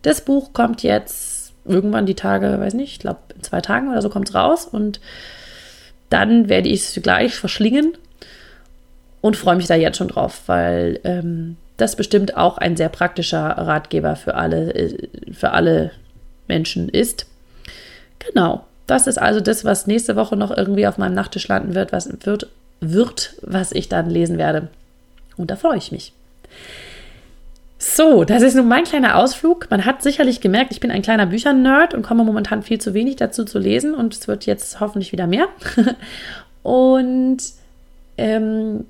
das 0.03 0.21
Buch 0.21 0.53
kommt 0.53 0.83
jetzt 0.83 1.32
irgendwann 1.65 2.07
die 2.07 2.15
Tage, 2.15 2.59
weiß 2.59 2.75
nicht, 2.75 2.93
ich 2.93 2.99
glaube 2.99 3.21
in 3.35 3.43
zwei 3.43 3.61
Tagen 3.61 3.91
oder 3.91 4.03
so 4.03 4.09
kommt 4.09 4.29
es 4.29 4.35
raus 4.35 4.67
und 4.67 5.01
dann 6.11 6.49
werde 6.49 6.69
ich 6.69 6.83
es 6.83 7.03
gleich 7.03 7.35
verschlingen 7.35 7.97
und 9.21 9.37
freue 9.37 9.57
mich 9.57 9.67
da 9.67 9.75
jetzt 9.75 9.97
schon 9.97 10.09
drauf, 10.09 10.43
weil 10.47 11.01
ähm, 11.05 11.57
das 11.77 11.97
bestimmt 11.97 12.37
auch 12.37 12.59
ein 12.59 12.77
sehr 12.77 12.89
praktischer 12.89 13.47
Ratgeber 13.47 14.17
für 14.17 14.35
alle, 14.35 14.75
äh, 14.75 15.09
für 15.33 15.53
alle 15.53 15.93
Menschen 16.49 16.89
ist. 16.89 17.27
Genau, 18.19 18.65
das 18.87 19.07
ist 19.07 19.19
also 19.19 19.41
das, 19.41 19.65
was 19.65 19.87
nächste 19.87 20.17
Woche 20.17 20.37
noch 20.37 20.55
irgendwie 20.55 20.87
auf 20.87 20.99
meinem 20.99 21.15
Nachttisch 21.15 21.49
landen 21.49 21.75
wird, 21.75 21.93
was 21.93 22.09
wird, 22.25 22.49
wird, 22.81 23.35
was 23.43 23.73
ich 23.73 23.89
dann 23.89 24.11
lesen 24.11 24.39
werde. 24.39 24.69
Und 25.37 25.51
da 25.51 25.57
freue 25.57 25.79
ich 25.79 25.93
mich. 25.93 26.13
So, 27.85 28.23
das 28.23 28.45
ist 28.45 28.55
nun 28.55 28.69
mein 28.69 28.85
kleiner 28.85 29.19
Ausflug. 29.19 29.67
Man 29.69 29.85
hat 29.85 30.05
sicherlich 30.05 30.41
gemerkt, 30.41 30.71
ich 30.71 30.79
bin 30.79 30.93
ein 30.93 31.03
kleiner 31.03 31.27
Büchernerd 31.27 31.95
und 31.95 32.03
komme 32.03 32.23
momentan 32.23 32.63
viel 32.63 32.81
zu 32.81 32.95
wenig 32.95 33.17
dazu 33.17 33.45
zu 33.45 33.59
lesen 33.59 33.97
und 33.97 34.15
es 34.15 34.29
wird 34.29 34.47
jetzt 34.47 34.79
hoffentlich 34.79 35.11
wieder 35.11 35.27
mehr. 35.27 35.47
und 36.63 37.39
ähm, 38.17 38.85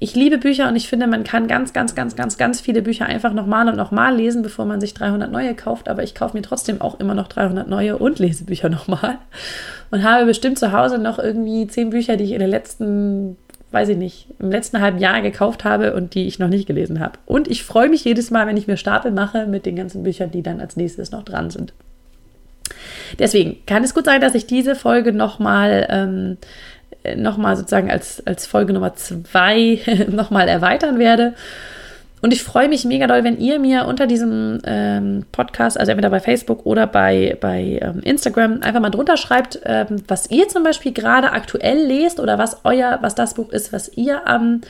ich 0.00 0.14
liebe 0.14 0.38
Bücher 0.38 0.68
und 0.68 0.76
ich 0.76 0.88
finde, 0.88 1.06
man 1.06 1.22
kann 1.22 1.48
ganz, 1.48 1.74
ganz, 1.74 1.94
ganz, 1.94 2.16
ganz, 2.16 2.38
ganz 2.38 2.62
viele 2.62 2.80
Bücher 2.80 3.04
einfach 3.04 3.34
nochmal 3.34 3.68
und 3.68 3.76
nochmal 3.76 4.16
lesen, 4.16 4.42
bevor 4.42 4.64
man 4.64 4.80
sich 4.80 4.94
300 4.94 5.30
neue 5.30 5.54
kauft. 5.54 5.90
Aber 5.90 6.02
ich 6.02 6.14
kaufe 6.14 6.34
mir 6.34 6.42
trotzdem 6.42 6.80
auch 6.80 7.00
immer 7.00 7.14
noch 7.14 7.28
300 7.28 7.68
neue 7.68 7.98
und 7.98 8.20
lese 8.20 8.44
Bücher 8.44 8.68
nochmal. 8.70 9.18
Und 9.90 10.02
habe 10.02 10.24
bestimmt 10.24 10.58
zu 10.58 10.72
Hause 10.72 10.96
noch 10.96 11.18
irgendwie 11.18 11.66
zehn 11.66 11.90
Bücher, 11.90 12.16
die 12.16 12.24
ich 12.24 12.32
in 12.32 12.40
den 12.40 12.48
letzten, 12.48 13.36
weiß 13.74 13.90
ich 13.90 13.96
nicht, 13.98 14.28
im 14.38 14.50
letzten 14.50 14.80
halben 14.80 14.98
Jahr 14.98 15.20
gekauft 15.20 15.64
habe 15.64 15.94
und 15.94 16.14
die 16.14 16.26
ich 16.26 16.38
noch 16.38 16.48
nicht 16.48 16.66
gelesen 16.66 17.00
habe. 17.00 17.18
Und 17.26 17.48
ich 17.48 17.64
freue 17.64 17.88
mich 17.88 18.04
jedes 18.04 18.30
Mal, 18.30 18.46
wenn 18.46 18.56
ich 18.56 18.66
mir 18.66 18.76
Stapel 18.76 19.10
mache 19.10 19.46
mit 19.46 19.66
den 19.66 19.76
ganzen 19.76 20.04
Büchern, 20.04 20.30
die 20.30 20.42
dann 20.42 20.60
als 20.60 20.76
nächstes 20.76 21.10
noch 21.10 21.24
dran 21.24 21.50
sind. 21.50 21.74
Deswegen 23.18 23.58
kann 23.66 23.84
es 23.84 23.94
gut 23.94 24.06
sein, 24.06 24.20
dass 24.20 24.34
ich 24.34 24.46
diese 24.46 24.74
Folge 24.74 25.12
nochmal 25.12 25.86
ähm, 25.90 26.38
nochmal 27.16 27.56
sozusagen 27.56 27.90
als, 27.90 28.26
als 28.26 28.46
Folge 28.46 28.72
Nummer 28.72 28.94
zwei 28.94 29.80
nochmal 30.08 30.48
erweitern 30.48 30.98
werde. 30.98 31.34
Und 32.24 32.32
ich 32.32 32.42
freue 32.42 32.70
mich 32.70 32.86
mega 32.86 33.06
doll, 33.06 33.22
wenn 33.22 33.38
ihr 33.38 33.58
mir 33.58 33.84
unter 33.84 34.06
diesem 34.06 34.58
ähm, 34.64 35.26
Podcast, 35.30 35.78
also 35.78 35.92
entweder 35.92 36.08
bei 36.08 36.20
Facebook 36.20 36.64
oder 36.64 36.86
bei, 36.86 37.36
bei 37.38 37.78
ähm, 37.82 38.00
Instagram, 38.00 38.62
einfach 38.62 38.80
mal 38.80 38.88
drunter 38.88 39.18
schreibt, 39.18 39.60
ähm, 39.66 40.02
was 40.08 40.30
ihr 40.30 40.48
zum 40.48 40.62
Beispiel 40.62 40.94
gerade 40.94 41.32
aktuell 41.32 41.86
lest 41.86 42.20
oder 42.20 42.38
was 42.38 42.64
euer, 42.64 43.00
was 43.02 43.14
das 43.14 43.34
Buch 43.34 43.50
ist, 43.50 43.74
was 43.74 43.92
ihr 43.98 44.26
am 44.26 44.62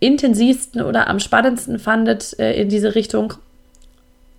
intensivsten 0.00 0.82
oder 0.82 1.06
am 1.06 1.20
spannendsten 1.20 1.78
fandet 1.78 2.36
äh, 2.40 2.60
in 2.60 2.68
diese 2.68 2.96
Richtung 2.96 3.34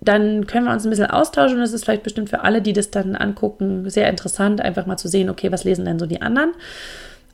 dann 0.02 0.48
können 0.48 0.66
wir 0.66 0.74
uns 0.74 0.84
ein 0.84 0.90
bisschen 0.90 1.10
austauschen. 1.10 1.60
Das 1.60 1.72
ist 1.72 1.86
vielleicht 1.86 2.04
bestimmt 2.04 2.30
für 2.30 2.42
alle, 2.42 2.62
die 2.62 2.74
das 2.74 2.92
dann 2.92 3.16
angucken, 3.16 3.90
sehr 3.90 4.10
interessant, 4.10 4.60
einfach 4.60 4.86
mal 4.86 4.98
zu 4.98 5.08
sehen, 5.08 5.30
okay, 5.30 5.50
was 5.54 5.64
lesen 5.64 5.86
denn 5.86 5.98
so 5.98 6.06
die 6.06 6.22
anderen. 6.22 6.52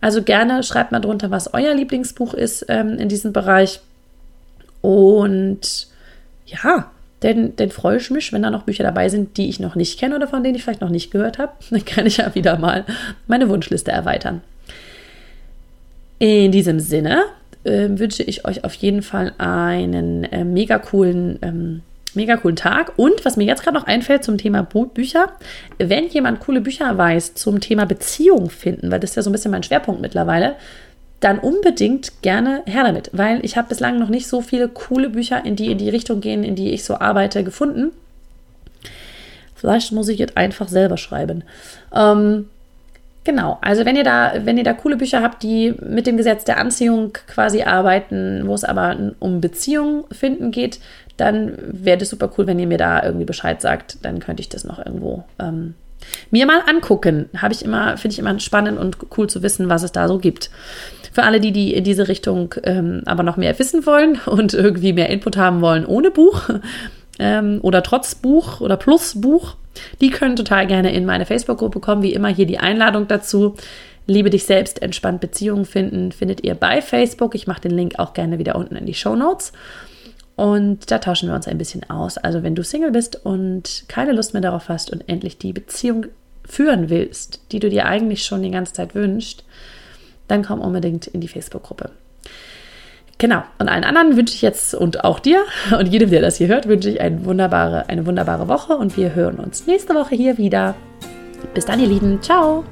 Also 0.01 0.21
gerne 0.21 0.62
schreibt 0.62 0.91
mal 0.91 0.99
drunter, 0.99 1.32
was 1.32 1.51
euer 1.51 1.73
Lieblingsbuch 1.73 2.36
ist 2.36 2.67
ähm, 2.69 2.99
in 2.99 3.10
diesem 3.10 3.34
Bereich. 3.34 3.82
Und 4.84 5.88
ja, 6.46 6.91
denn, 7.24 7.56
denn 7.56 7.72
freue 7.72 7.98
ich 7.98 8.12
mich, 8.12 8.34
wenn 8.34 8.43
da 8.43 8.52
noch 8.52 8.63
Bücher 8.63 8.84
dabei 8.84 9.08
sind, 9.08 9.38
die 9.38 9.48
ich 9.48 9.62
noch 9.62 9.76
nicht 9.76 9.98
kenne 9.98 10.15
oder 10.17 10.28
von 10.28 10.43
denen 10.43 10.56
ich 10.56 10.63
vielleicht 10.63 10.82
noch 10.82 10.89
nicht 10.89 11.10
gehört 11.10 11.38
habe. 11.38 11.54
Dann 11.69 11.86
kann 11.86 12.06
ich 12.06 12.17
ja 12.17 12.36
wieder 12.36 12.60
mal 12.60 12.86
meine 13.28 13.48
Wunschliste 13.48 13.91
erweitern. 13.91 14.41
In 16.19 16.52
diesem 16.52 16.82
Sinne 16.82 17.24
äh, 17.63 17.88
wünsche 17.91 18.24
ich 18.24 18.46
euch 18.46 18.65
auf 18.65 18.74
jeden 18.74 19.02
Fall 19.02 19.34
einen 19.38 20.26
äh, 20.26 20.43
mega 20.43 20.80
coolen 20.80 21.39
ähm, 21.41 21.82
mega 22.15 22.38
coolen 22.38 22.56
Tag. 22.56 22.93
Und 22.98 23.26
was 23.26 23.38
mir 23.38 23.46
jetzt 23.46 23.63
gerade 23.63 23.78
noch 23.78 23.88
einfällt 23.88 24.24
zum 24.24 24.38
Thema 24.38 24.63
Bücher, 24.63 25.30
wenn 25.78 26.08
jemand 26.10 26.41
coole 26.41 26.62
Bücher 26.62 26.98
weiß 26.98 27.36
zum 27.36 27.60
Thema 27.60 27.86
Beziehung 27.86 28.50
finden, 28.50 28.91
weil 28.91 29.00
das 29.00 29.12
ist 29.12 29.15
ja 29.15 29.22
so 29.22 29.30
ein 29.30 29.34
bisschen 29.34 29.52
mein 29.52 29.63
Schwerpunkt 29.63 30.02
mittlerweile, 30.02 30.56
dann 31.24 31.40
unbedingt 31.40 32.22
gerne 32.22 32.64
her 32.66 32.84
damit, 32.84 33.10
weil 33.14 33.44
ich 33.46 33.58
habe 33.58 33.70
bislang 33.70 33.98
noch 34.00 34.10
nicht 34.10 34.28
so 34.28 34.42
viele 34.42 34.68
coole 34.68 35.10
Bücher, 35.10 35.46
in 35.46 35.56
die 35.56 35.72
in 35.72 35.78
die 35.78 35.90
Richtung 35.90 36.22
gehen, 36.22 36.44
in 36.44 36.56
die 36.56 36.72
ich 36.72 36.84
so 36.84 37.00
arbeite, 37.00 37.44
gefunden. 37.44 37.92
Vielleicht 39.56 39.94
muss 39.94 40.10
ich 40.10 40.20
jetzt 40.20 40.36
einfach 40.36 40.68
selber 40.68 40.98
schreiben. 40.98 41.44
Ähm, 41.94 42.48
Genau, 43.26 43.58
also 43.62 43.86
wenn 43.86 43.96
ihr 43.96 44.04
da, 44.04 44.34
wenn 44.44 44.58
ihr 44.58 44.66
da 44.66 44.74
coole 44.74 44.98
Bücher 44.98 45.22
habt, 45.22 45.44
die 45.44 45.74
mit 45.80 46.08
dem 46.08 46.18
Gesetz 46.18 46.44
der 46.44 46.58
Anziehung 46.58 47.14
quasi 47.28 47.64
arbeiten, 47.64 48.44
wo 48.46 48.54
es 48.54 48.66
aber 48.66 49.14
um 49.20 49.40
Beziehungen 49.40 50.04
finden 50.12 50.52
geht, 50.52 50.80
dann 51.16 51.58
wäre 51.58 51.98
das 51.98 52.10
super 52.10 52.30
cool, 52.38 52.48
wenn 52.48 52.60
ihr 52.60 52.68
mir 52.68 52.78
da 52.78 53.02
irgendwie 53.02 53.26
Bescheid 53.26 53.62
sagt. 53.62 54.00
Dann 54.02 54.20
könnte 54.20 54.42
ich 54.42 54.50
das 54.50 54.66
noch 54.66 54.78
irgendwo 54.78 55.24
ähm, 55.40 55.76
mir 56.32 56.46
mal 56.46 56.64
angucken. 56.68 57.30
Habe 57.38 57.54
ich 57.54 57.64
immer, 57.64 57.98
finde 57.98 58.14
ich 58.14 58.20
immer 58.20 58.38
spannend 58.40 58.78
und 58.78 58.98
cool 59.18 59.30
zu 59.30 59.42
wissen, 59.42 59.70
was 59.70 59.84
es 59.84 59.94
da 59.94 60.10
so 60.10 60.18
gibt. 60.18 60.50
Für 61.13 61.23
alle, 61.23 61.39
die, 61.39 61.52
die 61.52 61.76
in 61.76 61.84
diese 61.84 62.08
Richtung 62.08 62.56
ähm, 62.63 63.04
aber 63.06 63.21
noch 63.21 63.38
mehr 63.38 63.58
wissen 63.60 63.86
wollen 63.86 64.19
und 64.26 64.54
irgendwie 64.54 64.93
mehr 64.93 65.10
Input 65.10 65.38
haben 65.38 65.62
wollen 65.62 65.86
ohne 65.86 66.12
Buch 66.12 66.49
ähm, 67.19 67.60
oder 67.62 67.84
trotz 67.84 68.15
Buch 68.15 68.62
oder 68.62 68.78
plus 68.78 69.21
Buch, 69.21 69.56
die 70.02 70.10
können 70.10 70.36
total 70.36 70.65
gerne 70.65 70.93
in 70.93 71.06
meine 71.06 71.26
Facebook-Gruppe 71.26 71.80
kommen. 71.80 72.02
Wie 72.02 72.13
immer 72.13 72.30
hier 72.30 72.47
die 72.47 72.58
Einladung 72.58 73.08
dazu. 73.08 73.56
Liebe 74.06 74.30
dich 74.30 74.45
selbst, 74.45 74.82
entspannt 74.82 75.21
Beziehungen 75.21 75.65
finden, 75.65 76.12
findet 76.12 76.43
ihr 76.43 76.56
bei 76.56 76.82
Facebook. 76.82 77.36
Ich 77.36 77.47
mache 77.47 77.62
den 77.62 77.71
Link 77.71 77.99
auch 77.99 78.13
gerne 78.13 78.38
wieder 78.38 78.56
unten 78.56 78.76
in 78.76 78.86
die 78.86 78.93
Show 78.93 79.15
Notes. 79.15 79.54
Und 80.36 80.89
da 80.89 80.97
tauschen 80.97 81.30
wir 81.30 81.36
uns 81.36 81.47
ein 81.47 81.60
bisschen 81.60 81.89
aus. 81.89 82.17
Also 82.17 82.41
wenn 82.41 82.56
du 82.56 82.63
Single 82.63 82.91
bist 82.91 83.23
und 83.23 83.86
keine 83.88 84.13
Lust 84.13 84.34
mehr 84.34 84.41
darauf 84.41 84.67
hast 84.67 84.91
und 84.91 85.08
endlich 85.08 85.38
die 85.38 85.54
Beziehung 85.54 86.08
führen 86.43 86.89
willst, 86.89 87.39
die 87.52 87.60
du 87.60 87.69
dir 87.69 87.86
eigentlich 87.86 88.26
schon 88.26 88.41
die 88.41 88.52
ganze 88.52 88.73
Zeit 88.73 88.95
wünschst, 88.95 89.45
dann 90.34 90.43
komm 90.43 90.62
unbedingt 90.62 91.06
in 91.08 91.22
die 91.22 91.28
Facebook-Gruppe. 91.28 91.91
Genau. 93.19 93.43
Und 93.60 93.69
allen 93.69 93.84
anderen 93.84 94.17
wünsche 94.17 94.34
ich 94.34 94.41
jetzt 94.41 94.74
und 94.74 95.04
auch 95.04 95.19
dir 95.19 95.43
und 95.78 95.88
jedem, 95.88 96.10
der 96.10 96.22
das 96.22 96.38
hier 96.38 96.48
hört, 96.48 96.67
wünsche 96.67 96.89
ich 96.89 97.00
eine 97.00 97.24
wunderbare, 97.24 97.88
eine 97.88 98.06
wunderbare 98.06 98.48
Woche 98.48 98.76
und 98.76 98.98
wir 98.98 99.13
hören 99.13 99.36
uns 99.36 99.67
nächste 99.67 99.93
Woche 99.93 100.15
hier 100.15 100.38
wieder. 100.38 100.74
Bis 101.54 101.65
dann, 101.65 101.80
ihr 101.80 101.88
Lieben. 101.88 102.19
Ciao. 102.22 102.63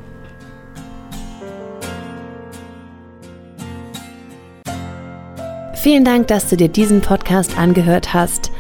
Vielen 5.76 6.04
Dank, 6.04 6.28
dass 6.28 6.50
du 6.50 6.58
dir 6.58 6.68
diesen 6.68 7.02
Podcast 7.02 7.58
angehört 7.58 8.14
hast. 8.14 8.52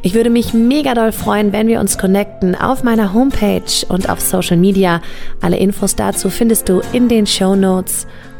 Ich 0.00 0.14
würde 0.14 0.30
mich 0.30 0.54
mega 0.54 0.94
doll 0.94 1.10
freuen, 1.10 1.52
wenn 1.52 1.66
wir 1.66 1.80
uns 1.80 1.98
connecten 1.98 2.54
auf 2.54 2.84
meiner 2.84 3.12
Homepage 3.12 3.84
und 3.88 4.08
auf 4.08 4.20
Social 4.20 4.56
Media. 4.56 5.02
Alle 5.40 5.56
Infos 5.56 5.96
dazu 5.96 6.30
findest 6.30 6.68
du 6.68 6.80
in 6.92 7.08
den 7.08 7.26
Show 7.26 7.56
Notes. 7.56 8.06